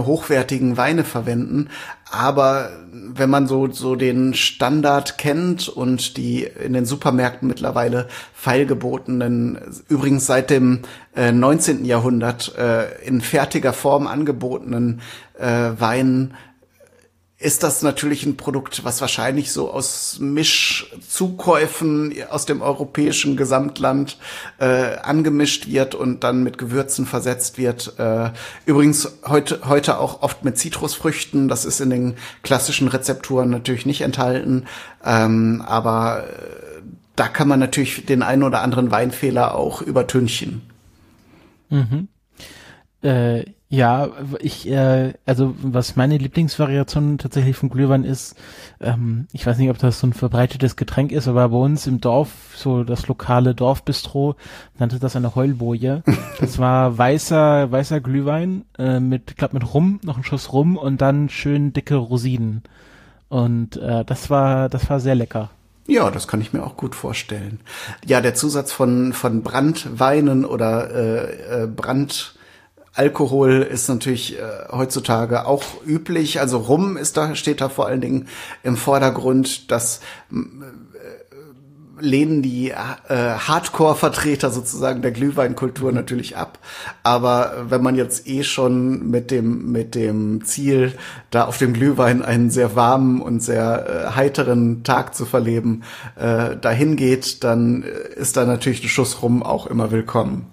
hochwertigen 0.05 0.77
Weine 0.77 1.03
verwenden. 1.03 1.69
Aber 2.11 2.69
wenn 2.91 3.29
man 3.29 3.47
so, 3.47 3.71
so 3.71 3.95
den 3.95 4.33
Standard 4.33 5.17
kennt 5.17 5.67
und 5.67 6.17
die 6.17 6.43
in 6.43 6.73
den 6.73 6.85
Supermärkten 6.85 7.47
mittlerweile 7.47 8.07
feilgebotenen, 8.33 9.57
übrigens 9.89 10.25
seit 10.25 10.49
dem 10.49 10.81
äh, 11.15 11.31
19. 11.31 11.85
Jahrhundert 11.85 12.55
äh, 12.57 13.03
in 13.03 13.21
fertiger 13.21 13.73
Form 13.73 14.07
angebotenen 14.07 15.01
äh, 15.39 15.71
Weinen 15.79 16.35
ist 17.43 17.61
das 17.61 17.81
natürlich 17.81 18.25
ein 18.25 18.37
Produkt, 18.37 18.85
was 18.85 19.01
wahrscheinlich 19.01 19.51
so 19.51 19.69
aus 19.69 20.17
Mischzukäufen 20.21 22.15
aus 22.29 22.45
dem 22.45 22.61
europäischen 22.61 23.35
Gesamtland 23.35 24.17
äh, 24.59 24.95
angemischt 25.01 25.67
wird 25.67 25.93
und 25.93 26.23
dann 26.23 26.43
mit 26.43 26.57
Gewürzen 26.57 27.05
versetzt 27.05 27.57
wird. 27.57 27.99
Äh, 27.99 28.31
übrigens 28.65 29.19
heute, 29.27 29.59
heute 29.67 29.99
auch 29.99 30.21
oft 30.21 30.45
mit 30.45 30.57
Zitrusfrüchten. 30.57 31.49
Das 31.49 31.65
ist 31.65 31.81
in 31.81 31.89
den 31.89 32.15
klassischen 32.43 32.87
Rezepturen 32.87 33.49
natürlich 33.49 33.85
nicht 33.85 34.01
enthalten. 34.01 34.63
Ähm, 35.03 35.61
aber 35.67 36.23
äh, 36.23 36.81
da 37.17 37.27
kann 37.27 37.49
man 37.49 37.59
natürlich 37.59 38.05
den 38.05 38.23
einen 38.23 38.43
oder 38.43 38.61
anderen 38.61 38.89
Weinfehler 38.89 39.55
auch 39.55 39.81
übertünchen. 39.81 40.61
Mhm. 41.69 42.07
Äh, 43.01 43.43
ja, 43.73 44.11
ich, 44.39 44.69
äh, 44.69 45.15
also 45.25 45.55
was 45.59 45.95
meine 45.95 46.19
Lieblingsvariation 46.19 47.17
tatsächlich 47.17 47.57
von 47.57 47.69
Glühwein 47.69 48.03
ist, 48.03 48.35
ähm, 48.79 49.25
ich 49.33 49.47
weiß 49.47 49.57
nicht, 49.57 49.71
ob 49.71 49.79
das 49.79 49.99
so 49.99 50.05
ein 50.05 50.13
verbreitetes 50.13 50.75
Getränk 50.75 51.11
ist, 51.11 51.27
aber 51.27 51.49
bei 51.49 51.57
uns 51.57 51.87
im 51.87 51.99
Dorf, 51.99 52.29
so 52.55 52.83
das 52.83 53.07
lokale 53.07 53.55
Dorfbistro, 53.55 54.35
nannte 54.77 54.99
das 54.99 55.15
eine 55.15 55.33
Heulboje. 55.33 56.03
Das 56.39 56.59
war 56.59 56.97
weißer, 56.99 57.71
weißer 57.71 57.99
Glühwein 57.99 58.65
äh, 58.77 58.99
mit, 58.99 59.31
ich 59.31 59.37
glaube 59.37 59.55
mit 59.55 59.73
Rum, 59.73 59.99
noch 60.03 60.17
ein 60.17 60.23
Schuss 60.23 60.53
Rum 60.53 60.77
und 60.77 61.01
dann 61.01 61.29
schön 61.29 61.73
dicke 61.73 61.95
Rosinen. 61.95 62.61
Und 63.29 63.77
äh, 63.77 64.05
das 64.05 64.29
war, 64.29 64.69
das 64.69 64.87
war 64.87 64.99
sehr 64.99 65.15
lecker. 65.15 65.49
Ja, 65.87 66.11
das 66.11 66.27
kann 66.27 66.41
ich 66.41 66.53
mir 66.53 66.63
auch 66.63 66.77
gut 66.77 66.93
vorstellen. 66.93 67.59
Ja, 68.05 68.21
der 68.21 68.35
Zusatz 68.35 68.71
von, 68.71 69.13
von 69.13 69.41
Brandweinen 69.41 70.45
oder 70.45 70.91
äh, 70.91 71.63
äh, 71.63 71.67
Brand 71.67 72.35
Alkohol 72.93 73.63
ist 73.63 73.89
natürlich 73.89 74.37
äh, 74.37 74.41
heutzutage 74.71 75.47
auch 75.47 75.63
üblich. 75.85 76.39
Also 76.39 76.59
Rum 76.59 76.95
ist 76.95 77.17
da, 77.17 77.35
steht 77.35 77.59
da 77.59 77.69
vor 77.69 77.87
allen 77.87 78.01
Dingen 78.01 78.27
im 78.61 78.77
Vordergrund. 78.77 79.71
Das 79.71 79.99
äh, 80.31 80.35
lehnen 81.99 82.43
die 82.43 82.69
äh, 82.69 82.75
Hardcore-Vertreter 83.07 84.51
sozusagen 84.51 85.01
der 85.01 85.11
Glühweinkultur 85.11 85.91
natürlich 85.91 86.37
ab. 86.37 86.59
Aber 87.01 87.65
wenn 87.69 87.81
man 87.81 87.95
jetzt 87.95 88.27
eh 88.27 88.43
schon 88.43 89.09
mit 89.09 89.31
dem, 89.31 89.71
mit 89.71 89.95
dem 89.95 90.45
Ziel, 90.45 90.93
da 91.31 91.45
auf 91.45 91.57
dem 91.57 91.73
Glühwein 91.73 92.21
einen 92.21 92.51
sehr 92.51 92.75
warmen 92.75 93.21
und 93.21 93.41
sehr 93.41 93.87
äh, 94.11 94.15
heiteren 94.15 94.83
Tag 94.83 95.15
zu 95.15 95.25
verleben, 95.25 95.81
äh, 96.15 96.57
dahin 96.57 96.95
geht, 96.95 97.43
dann 97.43 97.81
ist 97.81 98.37
da 98.37 98.45
natürlich 98.45 98.83
ein 98.83 98.89
Schuss 98.89 99.23
Rum 99.23 99.41
auch 99.41 99.65
immer 99.65 99.89
willkommen 99.89 100.45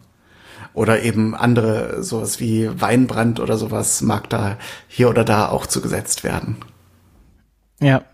oder 0.75 1.03
eben 1.03 1.35
andere, 1.35 2.03
sowas 2.03 2.41
wie 2.41 2.69
Weinbrand 2.81 3.41
oder 3.41 3.57
sowas 3.57 4.03
mag 4.03 4.29
da 4.31 4.57
hier 4.89 5.09
oder 5.09 5.25
da 5.25 5.49
auch 5.49 5.67
zugesetzt 5.67 6.25
werden. 6.25 6.57
Ja, 7.81 8.05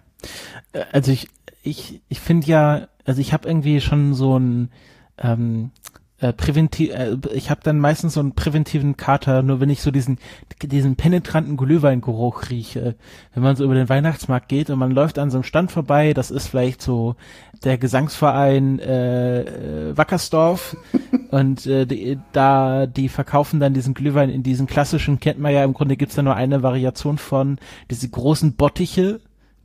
äh, 0.73 0.85
also 0.93 1.13
ich, 1.13 1.29
ich, 1.63 2.01
ich 2.09 2.21
finde 2.21 2.47
ja, 2.47 2.89
also 3.05 3.21
ich 3.21 3.33
habe 3.33 3.49
irgendwie 3.49 3.81
schon 3.81 4.15
so 4.15 4.39
ein 4.39 4.71
ähm, 5.19 5.71
äh, 6.19 6.33
präventiv, 6.33 6.93
äh, 6.95 7.17
ich 7.35 7.51
habe 7.51 7.61
dann 7.63 7.79
meistens 7.79 8.15
so 8.15 8.21
einen 8.21 8.35
präventiven 8.35 8.97
Kater, 8.97 9.43
nur 9.43 9.61
wenn 9.61 9.69
ich 9.69 9.83
so 9.83 9.91
diesen 9.91 10.19
diesen 10.63 10.97
penetranten 10.97 11.59
Glühweingeruch 11.59 12.49
rieche. 12.49 12.97
Wenn 13.35 13.43
man 13.43 13.57
so 13.57 13.65
über 13.65 13.75
den 13.75 13.91
Weihnachtsmarkt 13.91 14.49
geht 14.49 14.71
und 14.71 14.79
man 14.79 14.91
läuft 14.91 15.19
an 15.19 15.31
so 15.31 15.37
einem 15.37 15.45
Stand 15.45 15.71
vorbei, 15.73 16.15
das 16.15 16.31
ist 16.31 16.49
vielleicht 16.49 16.81
so 16.81 17.17
der 17.65 17.77
Gesangsverein 17.77 18.79
äh, 18.79 19.41
äh 19.43 19.97
Wackersdorf. 19.97 20.77
Und 21.31 21.67
äh, 21.67 21.87
die, 21.87 22.19
da 22.33 22.87
die 22.87 23.09
verkaufen 23.09 23.59
dann 23.59 23.75
diesen 23.75 23.95
Glühwein 23.95 24.31
in 24.31 24.45
diesen 24.45 24.67
klassischen 24.69 25.19
kennt 25.19 25.41
man 25.41 25.53
ja 25.53 25.65
im 25.65 25.75
Grunde 25.75 25.97
gibt's 25.97 26.15
da 26.15 26.23
nur 26.23 26.37
eine 26.37 26.63
Variation 26.63 27.19
von 27.19 27.59
diese 27.91 28.09
großen 28.09 28.55
Bottiche, 28.55 29.21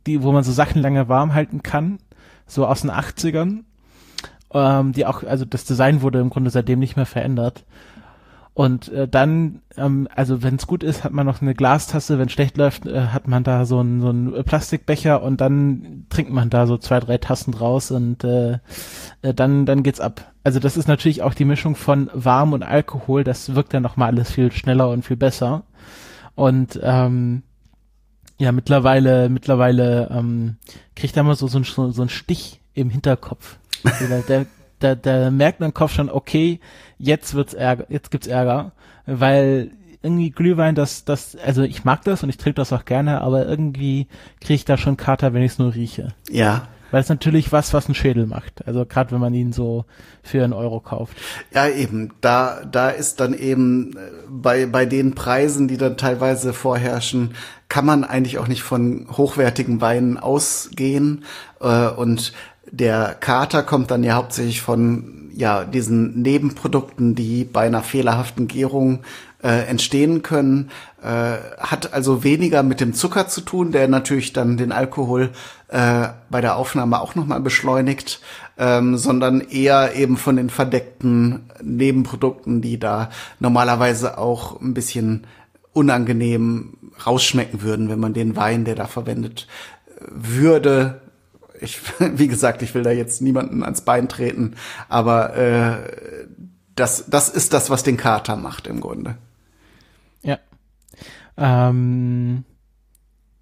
die 0.06 0.22
wo 0.22 0.32
man 0.32 0.42
so 0.42 0.50
Sachen 0.52 0.82
lange 0.82 1.08
warm 1.08 1.34
halten 1.34 1.62
kann, 1.62 1.98
so 2.46 2.66
aus 2.66 2.82
den 2.82 2.90
80ern 2.90 3.60
ähm, 4.54 4.92
die 4.92 5.06
auch, 5.06 5.22
also 5.22 5.44
das 5.44 5.64
Design 5.64 6.02
wurde 6.02 6.20
im 6.20 6.30
Grunde 6.30 6.50
seitdem 6.50 6.78
nicht 6.78 6.96
mehr 6.96 7.06
verändert. 7.06 7.64
Und 8.54 8.92
äh, 8.92 9.08
dann, 9.08 9.62
ähm, 9.78 10.08
also 10.14 10.42
wenn 10.42 10.56
es 10.56 10.66
gut 10.66 10.82
ist, 10.82 11.04
hat 11.04 11.12
man 11.12 11.24
noch 11.24 11.40
eine 11.40 11.54
Glastasse, 11.54 12.18
wenn 12.18 12.28
schlecht 12.28 12.58
läuft, 12.58 12.86
äh, 12.86 13.06
hat 13.06 13.26
man 13.26 13.44
da 13.44 13.64
so 13.64 13.78
einen 13.78 14.02
so 14.02 14.10
einen 14.10 14.44
Plastikbecher 14.44 15.22
und 15.22 15.40
dann 15.40 16.04
trinkt 16.10 16.30
man 16.32 16.50
da 16.50 16.66
so 16.66 16.76
zwei, 16.76 17.00
drei 17.00 17.16
Tassen 17.16 17.52
draus 17.52 17.90
und 17.90 18.24
äh, 18.24 18.58
äh, 19.22 19.32
dann, 19.32 19.64
dann 19.64 19.82
geht's 19.82 20.00
ab. 20.00 20.32
Also 20.44 20.58
das 20.60 20.76
ist 20.76 20.86
natürlich 20.86 21.22
auch 21.22 21.32
die 21.32 21.46
Mischung 21.46 21.76
von 21.76 22.10
warm 22.12 22.52
und 22.52 22.62
Alkohol, 22.62 23.24
das 23.24 23.54
wirkt 23.54 23.72
dann 23.72 23.82
nochmal 23.82 24.08
alles 24.08 24.30
viel 24.30 24.52
schneller 24.52 24.90
und 24.90 25.02
viel 25.02 25.16
besser. 25.16 25.62
Und 26.34 26.78
ähm, 26.82 27.44
ja, 28.38 28.52
mittlerweile, 28.52 29.30
mittlerweile 29.30 30.10
ähm, 30.10 30.56
kriegt 30.94 31.16
er 31.16 31.22
mal 31.22 31.36
so, 31.36 31.46
so, 31.46 31.58
ein, 31.58 31.64
so 31.64 32.02
ein 32.02 32.08
Stich 32.10 32.60
im 32.74 32.90
Hinterkopf. 32.90 33.58
Der, 34.28 34.46
der, 34.80 34.96
der 34.96 35.30
merkt 35.30 35.60
im 35.60 35.74
Kopf 35.74 35.92
schon, 35.92 36.10
okay, 36.10 36.60
jetzt 36.98 37.34
wird's 37.34 37.54
Ärger, 37.54 37.86
jetzt 37.88 38.10
gibt's 38.10 38.26
Ärger, 38.26 38.72
weil 39.06 39.70
irgendwie 40.02 40.30
Glühwein, 40.30 40.74
das, 40.74 41.04
das, 41.04 41.36
also 41.36 41.62
ich 41.62 41.84
mag 41.84 42.02
das 42.04 42.22
und 42.22 42.28
ich 42.28 42.36
trinke 42.36 42.56
das 42.56 42.72
auch 42.72 42.84
gerne, 42.84 43.20
aber 43.20 43.46
irgendwie 43.46 44.08
kriege 44.40 44.54
ich 44.54 44.64
da 44.64 44.76
schon 44.76 44.96
Kater, 44.96 45.32
wenn 45.32 45.42
ich 45.42 45.52
es 45.52 45.58
nur 45.58 45.74
rieche. 45.74 46.08
Ja. 46.28 46.68
Weil 46.90 47.00
es 47.00 47.08
natürlich 47.08 47.52
was, 47.52 47.72
was 47.72 47.88
ein 47.88 47.94
Schädel 47.94 48.26
macht. 48.26 48.66
Also 48.66 48.84
gerade 48.84 49.12
wenn 49.12 49.20
man 49.20 49.32
ihn 49.32 49.54
so 49.54 49.86
für 50.22 50.44
einen 50.44 50.52
Euro 50.52 50.78
kauft. 50.80 51.16
Ja, 51.54 51.66
eben. 51.66 52.12
Da, 52.20 52.62
da 52.70 52.90
ist 52.90 53.18
dann 53.20 53.32
eben 53.32 53.96
äh, 53.96 54.00
bei, 54.28 54.66
bei 54.66 54.84
den 54.84 55.14
Preisen, 55.14 55.68
die 55.68 55.78
dann 55.78 55.96
teilweise 55.96 56.52
vorherrschen, 56.52 57.34
kann 57.70 57.86
man 57.86 58.04
eigentlich 58.04 58.38
auch 58.38 58.46
nicht 58.46 58.62
von 58.62 59.06
hochwertigen 59.10 59.80
Weinen 59.80 60.18
ausgehen. 60.18 61.24
Äh, 61.60 61.88
und 61.88 62.34
der 62.72 63.14
Kater 63.20 63.62
kommt 63.62 63.90
dann 63.90 64.02
ja 64.02 64.14
hauptsächlich 64.14 64.62
von 64.62 65.30
ja 65.34 65.64
diesen 65.64 66.20
Nebenprodukten, 66.22 67.14
die 67.14 67.44
bei 67.44 67.66
einer 67.66 67.82
fehlerhaften 67.82 68.48
Gärung 68.48 69.00
äh, 69.42 69.66
entstehen 69.66 70.22
können, 70.22 70.70
äh, 71.02 71.36
hat 71.58 71.92
also 71.92 72.24
weniger 72.24 72.62
mit 72.62 72.80
dem 72.80 72.94
Zucker 72.94 73.28
zu 73.28 73.42
tun, 73.42 73.72
der 73.72 73.88
natürlich 73.88 74.32
dann 74.32 74.56
den 74.56 74.72
Alkohol 74.72 75.30
äh, 75.68 76.08
bei 76.30 76.40
der 76.40 76.56
Aufnahme 76.56 77.00
auch 77.00 77.14
nochmal 77.14 77.40
beschleunigt, 77.40 78.20
ähm, 78.56 78.96
sondern 78.96 79.40
eher 79.40 79.94
eben 79.94 80.16
von 80.16 80.36
den 80.36 80.48
verdeckten 80.48 81.50
Nebenprodukten, 81.62 82.62
die 82.62 82.78
da 82.78 83.10
normalerweise 83.38 84.16
auch 84.16 84.60
ein 84.60 84.74
bisschen 84.74 85.26
unangenehm 85.72 86.74
rausschmecken 87.06 87.62
würden, 87.62 87.88
wenn 87.88 88.00
man 88.00 88.14
den 88.14 88.36
Wein, 88.36 88.64
der 88.64 88.76
da 88.76 88.86
verwendet 88.86 89.46
würde, 90.08 91.00
ich, 91.62 91.80
wie 91.98 92.28
gesagt, 92.28 92.62
ich 92.62 92.74
will 92.74 92.82
da 92.82 92.90
jetzt 92.90 93.22
niemanden 93.22 93.62
ans 93.62 93.82
Bein 93.82 94.08
treten, 94.08 94.54
aber 94.88 95.36
äh, 95.36 95.76
das, 96.74 97.06
das 97.08 97.28
ist 97.28 97.52
das, 97.52 97.70
was 97.70 97.82
den 97.82 97.96
Kater 97.96 98.36
macht 98.36 98.66
im 98.66 98.80
Grunde. 98.80 99.16
Ja. 100.22 100.38
Ähm, 101.36 102.44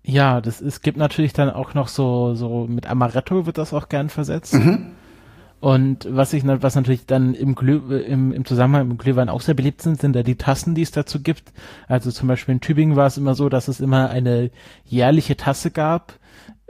ja, 0.03 0.41
das 0.41 0.61
es 0.61 0.81
gibt 0.81 0.97
natürlich 0.97 1.33
dann 1.33 1.51
auch 1.51 1.75
noch 1.75 1.89
so 1.89 2.35
so 2.35 2.67
mit 2.69 2.87
Amaretto 2.87 3.47
wird 3.47 3.59
das 3.59 3.75
auch 3.75 3.89
gern 3.89 4.09
versetzt. 4.09 4.55
Mhm. 4.55 4.93
Und 5.61 6.09
was 6.11 6.33
ich 6.33 6.43
was 6.47 6.75
natürlich 6.75 7.05
dann 7.05 7.35
im, 7.35 7.55
Glüh, 7.55 7.99
im, 7.99 8.33
im 8.33 8.45
Zusammenhang 8.47 8.89
mit 8.89 8.99
Glühwein 8.99 9.29
auch 9.29 9.43
sehr 9.43 9.55
beliebt 9.55 9.83
sind, 9.83 10.01
sind 10.01 10.17
da 10.17 10.23
die 10.23 10.37
Tassen, 10.37 10.75
die 10.75 10.81
es 10.81 10.91
dazu 10.91 11.23
gibt. 11.23 11.53
Also 11.87 12.11
zum 12.11 12.29
Beispiel 12.29 12.55
in 12.55 12.63
Tübingen 12.63 12.97
war 12.97 13.07
es 13.07 13.19
immer 13.19 13.35
so, 13.35 13.51
dass 13.51 13.69
es 13.69 13.81
immer 13.81 14.09
eine 14.09 14.51
jährliche 14.87 15.37
Tasse 15.37 15.71
gab, 15.71 16.15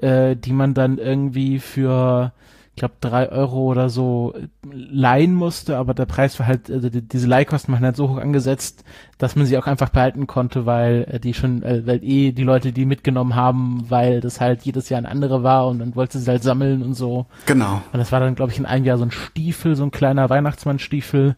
äh, 0.01 0.37
die 0.37 0.53
man 0.53 0.75
dann 0.75 0.99
irgendwie 0.99 1.59
für 1.59 2.33
glaube, 2.81 2.95
drei 3.01 3.29
Euro 3.29 3.71
oder 3.71 3.91
so 3.91 4.35
leihen 4.73 5.35
musste, 5.35 5.77
aber 5.77 5.93
der 5.93 6.07
Preis 6.07 6.39
war 6.41 6.47
halt, 6.47 6.71
also 6.71 6.89
die, 6.89 7.03
diese 7.03 7.29
Leihkosten 7.29 7.73
waren 7.75 7.85
halt 7.85 7.97
so 7.97 8.09
hoch 8.09 8.17
angesetzt, 8.17 8.85
dass 9.19 9.37
man 9.37 9.45
sie 9.45 9.59
auch 9.59 9.67
einfach 9.67 9.91
behalten 9.91 10.27
konnte, 10.27 10.65
weil 10.65 11.07
äh, 11.11 11.21
die 11.21 11.35
schon, 11.35 11.63
äh, 11.63 11.87
weil 11.87 12.03
eh 12.03 12.33
die 12.33 12.43
Leute 12.43 12.73
die 12.73 12.87
mitgenommen 12.87 13.35
haben, 13.35 13.85
weil 13.89 14.21
das 14.21 14.41
halt 14.41 14.63
jedes 14.63 14.89
Jahr 14.89 14.99
ein 14.99 15.07
andere 15.07 15.43
war 15.43 15.69
und 15.69 15.79
dann 15.79 15.95
wollte 15.95 16.19
sie 16.19 16.31
halt 16.31 16.43
sammeln 16.43 16.83
und 16.83 16.95
so. 16.95 17.27
Genau. 17.45 17.83
Und 17.93 17.99
das 17.99 18.13
war 18.13 18.21
dann, 18.21 18.35
glaube 18.35 18.51
ich, 18.51 18.59
in 18.59 18.67
einem 18.67 18.87
Jahr 18.87 18.97
so 18.97 19.05
ein 19.05 19.11
Stiefel, 19.11 19.77
so 19.77 19.85
ein 19.85 19.91
kleiner 19.91 20.31
Weihnachtsmannstiefel. 20.31 21.37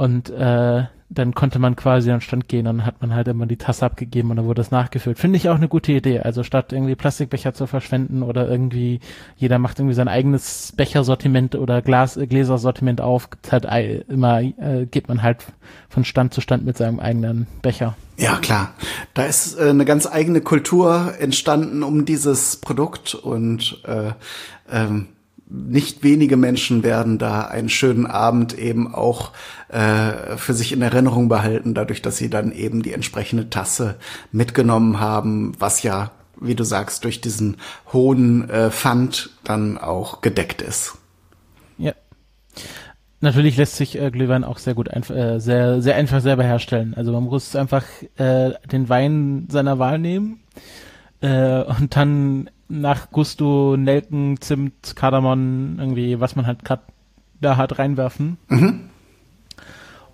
Und 0.00 0.30
äh, 0.30 0.84
dann 1.10 1.34
konnte 1.34 1.58
man 1.58 1.76
quasi 1.76 2.10
an 2.10 2.22
Stand 2.22 2.48
gehen, 2.48 2.64
dann 2.64 2.86
hat 2.86 3.02
man 3.02 3.14
halt 3.14 3.28
immer 3.28 3.44
die 3.44 3.58
Tasse 3.58 3.84
abgegeben 3.84 4.30
und 4.30 4.38
dann 4.38 4.46
wurde 4.46 4.62
das 4.62 4.70
nachgefüllt. 4.70 5.18
Finde 5.18 5.36
ich 5.36 5.50
auch 5.50 5.56
eine 5.56 5.68
gute 5.68 5.92
Idee. 5.92 6.20
Also 6.20 6.42
statt 6.42 6.72
irgendwie 6.72 6.94
Plastikbecher 6.94 7.52
zu 7.52 7.66
verschwenden 7.66 8.22
oder 8.22 8.48
irgendwie 8.48 9.00
jeder 9.36 9.58
macht 9.58 9.78
irgendwie 9.78 9.94
sein 9.94 10.08
eigenes 10.08 10.72
Bechersortiment 10.74 11.54
oder 11.54 11.82
Glas, 11.82 12.16
äh, 12.16 12.26
Gläsersortiment 12.26 13.02
auf, 13.02 13.28
gibt's 13.28 13.52
halt 13.52 13.66
immer, 14.08 14.40
äh, 14.40 14.86
geht 14.90 15.08
man 15.08 15.22
halt 15.22 15.44
von 15.90 16.06
Stand 16.06 16.32
zu 16.32 16.40
Stand 16.40 16.64
mit 16.64 16.78
seinem 16.78 16.98
eigenen 16.98 17.46
Becher. 17.60 17.94
Ja, 18.16 18.36
klar. 18.36 18.72
Da 19.12 19.24
ist 19.24 19.58
äh, 19.58 19.68
eine 19.68 19.84
ganz 19.84 20.06
eigene 20.06 20.40
Kultur 20.40 21.12
entstanden 21.18 21.82
um 21.82 22.06
dieses 22.06 22.56
Produkt 22.56 23.14
und 23.14 23.82
äh, 23.84 24.12
ähm, 24.72 25.08
nicht 25.50 26.04
wenige 26.04 26.36
Menschen 26.36 26.82
werden 26.84 27.18
da 27.18 27.42
einen 27.42 27.68
schönen 27.68 28.06
Abend 28.06 28.56
eben 28.56 28.94
auch 28.94 29.32
äh, 29.68 30.36
für 30.36 30.54
sich 30.54 30.72
in 30.72 30.80
Erinnerung 30.80 31.28
behalten, 31.28 31.74
dadurch, 31.74 32.02
dass 32.02 32.16
sie 32.16 32.30
dann 32.30 32.52
eben 32.52 32.82
die 32.82 32.92
entsprechende 32.92 33.50
Tasse 33.50 33.96
mitgenommen 34.30 35.00
haben, 35.00 35.52
was 35.58 35.82
ja, 35.82 36.12
wie 36.40 36.54
du 36.54 36.62
sagst, 36.64 37.04
durch 37.04 37.20
diesen 37.20 37.56
hohen 37.92 38.48
äh, 38.48 38.70
Pfand 38.70 39.30
dann 39.42 39.76
auch 39.76 40.20
gedeckt 40.20 40.62
ist. 40.62 40.96
Ja. 41.78 41.92
Natürlich 43.20 43.56
lässt 43.56 43.76
sich 43.76 44.00
äh, 44.00 44.10
Glühwein 44.10 44.44
auch 44.44 44.58
sehr 44.58 44.74
gut 44.74 44.88
einf 44.88 45.10
äh, 45.10 45.40
sehr 45.40 45.82
sehr 45.82 45.96
einfach 45.96 46.20
selber 46.20 46.44
herstellen. 46.44 46.94
Also 46.94 47.12
man 47.12 47.24
muss 47.24 47.56
einfach 47.56 47.84
äh, 48.16 48.52
den 48.70 48.88
Wein 48.88 49.48
seiner 49.50 49.78
Wahl 49.78 49.98
nehmen 49.98 50.40
äh, 51.20 51.62
und 51.62 51.96
dann 51.96 52.48
nach 52.70 53.10
Gusto, 53.10 53.76
Nelken, 53.76 54.40
Zimt, 54.40 54.94
Kardamom, 54.96 55.76
irgendwie, 55.78 56.20
was 56.20 56.36
man 56.36 56.46
halt 56.46 56.64
gerade 56.64 56.82
da 57.40 57.56
hat, 57.56 57.78
reinwerfen. 57.78 58.38
Mhm. 58.48 58.90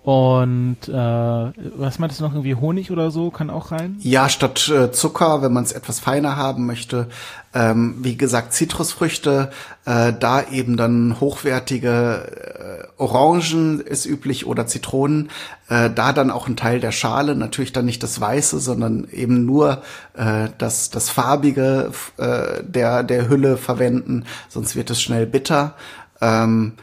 Und 0.07 0.77
äh, 0.87 0.93
was 0.93 1.99
meintest 1.99 2.21
du 2.21 2.23
noch 2.23 2.31
irgendwie 2.31 2.55
Honig 2.55 2.91
oder 2.91 3.11
so 3.11 3.29
kann 3.29 3.49
auch 3.49 3.73
rein? 3.73 3.97
Ja, 3.99 4.29
statt 4.29 4.69
äh, 4.69 4.89
Zucker, 4.89 5.41
wenn 5.41 5.51
man 5.51 5.65
es 5.65 5.73
etwas 5.73 5.99
feiner 5.99 6.37
haben 6.37 6.65
möchte. 6.65 7.09
Ähm, 7.53 7.97
wie 7.99 8.15
gesagt, 8.15 8.53
Zitrusfrüchte, 8.53 9.51
äh, 9.83 10.13
da 10.17 10.43
eben 10.49 10.77
dann 10.77 11.19
hochwertige 11.19 12.87
äh, 12.97 13.01
Orangen 13.01 13.81
ist 13.81 14.05
üblich 14.05 14.47
oder 14.47 14.65
Zitronen. 14.65 15.29
Äh, 15.67 15.89
da 15.93 16.13
dann 16.13 16.31
auch 16.31 16.47
ein 16.47 16.55
Teil 16.55 16.79
der 16.79 16.93
Schale, 16.93 17.35
natürlich 17.35 17.73
dann 17.73 17.83
nicht 17.83 18.01
das 18.01 18.21
Weiße, 18.21 18.59
sondern 18.59 19.09
eben 19.11 19.45
nur 19.45 19.81
äh, 20.13 20.47
das, 20.57 20.89
das 20.89 21.09
Farbige 21.09 21.91
äh, 22.15 22.63
der, 22.63 23.03
der 23.03 23.27
Hülle 23.27 23.57
verwenden, 23.57 24.23
sonst 24.47 24.77
wird 24.77 24.89
es 24.89 25.01
schnell 25.01 25.25
bitter. 25.25 25.73
Ähm, 26.21 26.77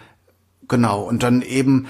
Genau, 0.69 1.03
und 1.03 1.23
dann 1.23 1.43
eben 1.43 1.87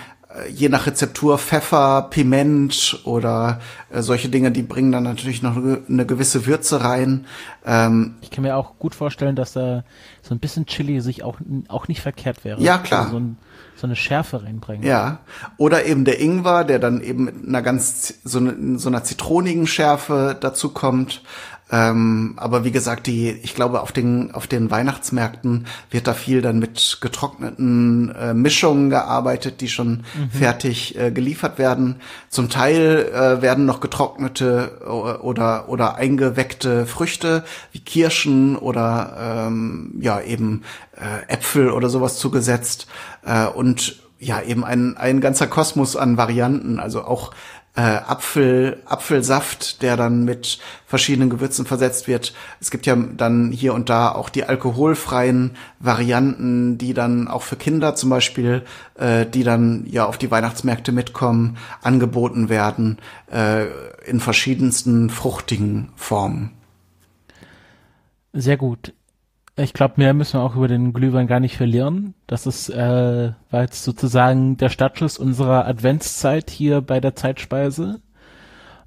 je 0.49 0.69
nach 0.69 0.87
Rezeptur 0.87 1.39
Pfeffer, 1.39 2.09
Piment 2.11 3.01
oder 3.05 3.61
äh, 3.91 4.03
solche 4.03 4.29
Dinge, 4.29 4.51
die 4.51 4.63
bringen 4.63 4.93
dann 4.93 5.05
natürlich 5.05 5.43
noch 5.43 5.57
eine 5.57 6.07
gewisse 6.07 6.47
Würze 6.47 6.83
rein. 6.83 7.27
Ähm, 7.65 8.17
ich 8.21 8.31
kann 8.31 8.43
mir 8.43 8.57
auch 8.57 8.79
gut 8.79 8.95
vorstellen, 8.95 9.37
dass 9.37 9.53
da 9.53 9.85
so 10.23 10.35
ein 10.35 10.41
bisschen 10.41 10.67
Chili 10.67 11.01
sich 11.01 11.23
auch, 11.23 11.39
auch 11.69 11.89
nicht 11.89 12.01
verkehrt 12.01 12.45
wäre. 12.45 12.61
Ja, 12.61 12.79
klar. 12.79 13.03
Also 13.03 13.13
so, 13.13 13.21
ein, 13.21 13.37
so, 13.77 13.87
eine 13.87 13.97
Schärfe 13.97 14.43
reinbringen. 14.43 14.87
Ja. 14.87 15.21
Oder 15.57 15.85
eben 15.87 16.05
der 16.05 16.21
Ingwer, 16.21 16.65
der 16.65 16.79
dann 16.79 17.01
eben 17.01 17.25
mit 17.25 17.47
einer 17.47 17.63
ganz, 17.63 18.15
so, 18.25 18.39
eine, 18.39 18.79
so 18.79 18.89
einer 18.89 19.05
zitronigen 19.05 19.67
Schärfe 19.67 20.37
dazu 20.39 20.71
kommt. 20.71 21.23
Ähm, 21.73 22.35
aber 22.37 22.65
wie 22.65 22.71
gesagt, 22.71 23.07
die, 23.07 23.31
ich 23.31 23.55
glaube, 23.55 23.81
auf 23.81 23.91
den, 23.91 24.33
auf 24.33 24.47
den 24.47 24.71
Weihnachtsmärkten 24.71 25.67
wird 25.91 26.07
da 26.07 26.13
viel 26.13 26.43
dann 26.43 26.59
mit 26.59 26.99
getrockneten 27.01 28.15
äh, 28.15 28.35
Mischungen 28.35 28.91
gearbeitet, 28.91 29.61
die 29.61 29.69
schon 29.69 30.05
mhm. 30.15 30.31
fertig 30.31 30.99
äh, 30.99 31.11
geliefert 31.11 31.59
werden. 31.59 31.97
Zum 32.29 32.51
Teil 32.51 33.11
äh, 33.13 33.41
werden 33.41 33.65
noch 33.65 33.81
getrocknete 33.81 34.83
oder, 35.23 35.69
oder 35.69 35.97
eingeweckte 35.97 36.87
Früchte 36.87 37.45
wie 37.73 37.81
Kirschen 37.81 38.57
oder 38.57 39.47
ähm, 39.49 39.95
ja 40.01 40.21
eben 40.21 40.65
äh, 40.97 41.33
Äpfel 41.33 41.71
oder 41.71 41.89
sowas 41.89 42.19
zugesetzt. 42.19 42.87
Äh, 43.25 43.47
und 43.47 44.05
ja, 44.25 44.41
eben 44.41 44.65
ein, 44.65 44.97
ein 44.97 45.21
ganzer 45.21 45.47
Kosmos 45.47 45.97
an 45.97 46.17
Varianten, 46.17 46.79
also 46.79 47.05
auch 47.05 47.33
äh, 47.77 47.81
Apfel, 47.81 48.83
Apfelsaft, 48.87 49.83
der 49.83 49.97
dann 49.97 50.25
mit 50.25 50.59
verschiedenen 50.87 51.29
Gewürzen 51.29 51.67
versetzt 51.67 52.07
wird. 52.07 52.33
Es 52.61 52.71
gibt 52.71 52.87
ja 52.87 52.95
dann 52.95 53.51
hier 53.51 53.75
und 53.75 53.91
da 53.91 54.13
auch 54.13 54.29
die 54.29 54.45
alkoholfreien 54.45 55.57
Varianten, 55.81 56.79
die 56.79 56.95
dann 56.95 57.27
auch 57.27 57.43
für 57.43 57.57
Kinder 57.57 57.97
zum 57.97 58.11
Beispiel, 58.11 58.63
äh, 58.95 59.27
die 59.27 59.43
dann 59.43 59.87
ja 59.89 60.07
auf 60.07 60.19
die 60.19 60.31
Weihnachtsmärkte 60.31 60.93
mitkommen, 60.93 61.57
angeboten 61.83 62.49
werden, 62.49 62.99
äh, 63.31 63.67
in 64.07 64.21
verschiedensten 64.21 65.11
fruchtigen 65.11 65.91
Formen. 65.97 66.53
Sehr 68.33 68.57
gut. 68.57 68.93
Ich 69.57 69.73
glaube, 69.73 69.95
mehr 69.99 70.15
müssen 70.15 70.41
wir 70.41 70.43
auch 70.43 70.57
über 70.57 70.67
den 70.67 70.93
Glühwein 70.93 71.29
gar 71.29 71.39
nicht 71.39 71.57
verlieren. 71.57 72.15
Das 72.27 72.47
ist, 72.47 72.71
äh, 72.71 73.33
war 73.51 73.63
jetzt 73.63 73.85
sozusagen 73.85 74.57
der 74.57 74.69
Startschuss 74.69 75.17
unserer 75.17 75.67
Adventszeit 75.67 76.51
hier 76.51 76.81
bei 76.81 76.99
der 77.01 77.15
Zeitspeise. 77.15 78.01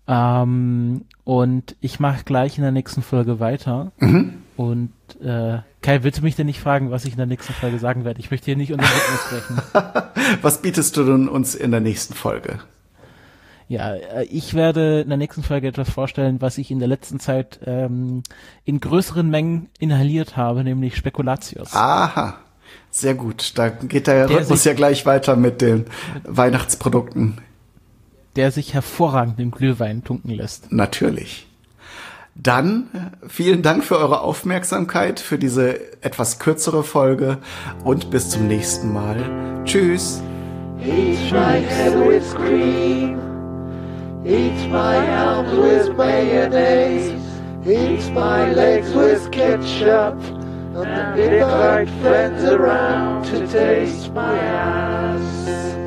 Ähm, 0.07 1.05
und 1.23 1.75
ich 1.79 1.99
mache 1.99 2.23
gleich 2.25 2.57
in 2.57 2.63
der 2.63 2.71
nächsten 2.71 3.01
Folge 3.01 3.39
weiter. 3.39 3.91
Mhm. 3.99 4.43
Und 4.57 4.91
äh, 5.21 5.59
Kai, 5.81 6.03
willst 6.03 6.19
du 6.19 6.23
mich 6.23 6.35
denn 6.35 6.47
nicht 6.47 6.59
fragen, 6.59 6.91
was 6.91 7.05
ich 7.05 7.11
in 7.11 7.17
der 7.17 7.27
nächsten 7.27 7.53
Folge 7.53 7.79
sagen 7.79 8.03
werde? 8.03 8.19
Ich 8.19 8.31
möchte 8.31 8.45
hier 8.45 8.57
nicht 8.57 8.73
unter 8.73 8.85
Rhythmus 8.85 9.29
brechen. 9.29 10.11
was 10.41 10.61
bietest 10.61 10.97
du 10.97 11.05
denn 11.05 11.29
uns 11.29 11.55
in 11.55 11.71
der 11.71 11.79
nächsten 11.79 12.13
Folge? 12.13 12.59
Ja, 13.67 13.93
äh, 13.93 14.23
ich 14.25 14.53
werde 14.53 15.01
in 15.01 15.09
der 15.09 15.17
nächsten 15.17 15.43
Folge 15.43 15.67
etwas 15.67 15.89
vorstellen, 15.89 16.41
was 16.41 16.57
ich 16.57 16.71
in 16.71 16.79
der 16.79 16.87
letzten 16.87 17.19
Zeit 17.19 17.59
ähm, 17.65 18.23
in 18.65 18.79
größeren 18.79 19.29
Mengen 19.29 19.69
inhaliert 19.79 20.37
habe, 20.37 20.63
nämlich 20.63 20.95
Spekulatius. 20.95 21.73
Aha, 21.73 22.37
sehr 22.91 23.13
gut. 23.13 23.53
Da 23.55 23.69
geht 23.69 24.07
der, 24.07 24.27
der 24.27 24.39
Rhythmus 24.39 24.63
ja 24.63 24.73
gleich 24.73 25.05
weiter 25.05 25.35
mit 25.35 25.61
den 25.61 25.85
Weihnachtsprodukten. 26.23 27.39
Der 28.35 28.51
sich 28.51 28.73
hervorragend 28.73 29.39
im 29.39 29.51
Glühwein 29.51 30.03
tunken 30.03 30.31
lässt. 30.31 30.71
Natürlich. 30.71 31.47
Dann 32.35 32.87
äh, 32.93 33.27
vielen 33.27 33.63
Dank 33.63 33.83
für 33.83 33.97
eure 33.97 34.21
Aufmerksamkeit, 34.21 35.19
für 35.19 35.37
diese 35.37 36.01
etwas 36.03 36.39
kürzere 36.39 36.83
Folge 36.83 37.39
und 37.83 38.11
bis 38.11 38.29
zum 38.29 38.47
nächsten 38.47 38.93
Mal. 38.93 39.63
Tschüss. 39.65 40.21
Eat 44.27 44.67
my 44.67 44.97
arms 45.09 45.57
with 45.57 45.95
mayonnaise. 45.95 47.13
Eat 47.65 48.11
my 48.11 48.51
legs 48.51 48.93
with 48.93 49.31
ketchup. 49.31 50.21
And 50.75 51.17
invite 51.17 51.89
friends 52.01 52.43
around 52.43 53.23
to 53.27 53.47
taste 53.47 54.11
my 54.11 54.37
ass. 54.37 55.86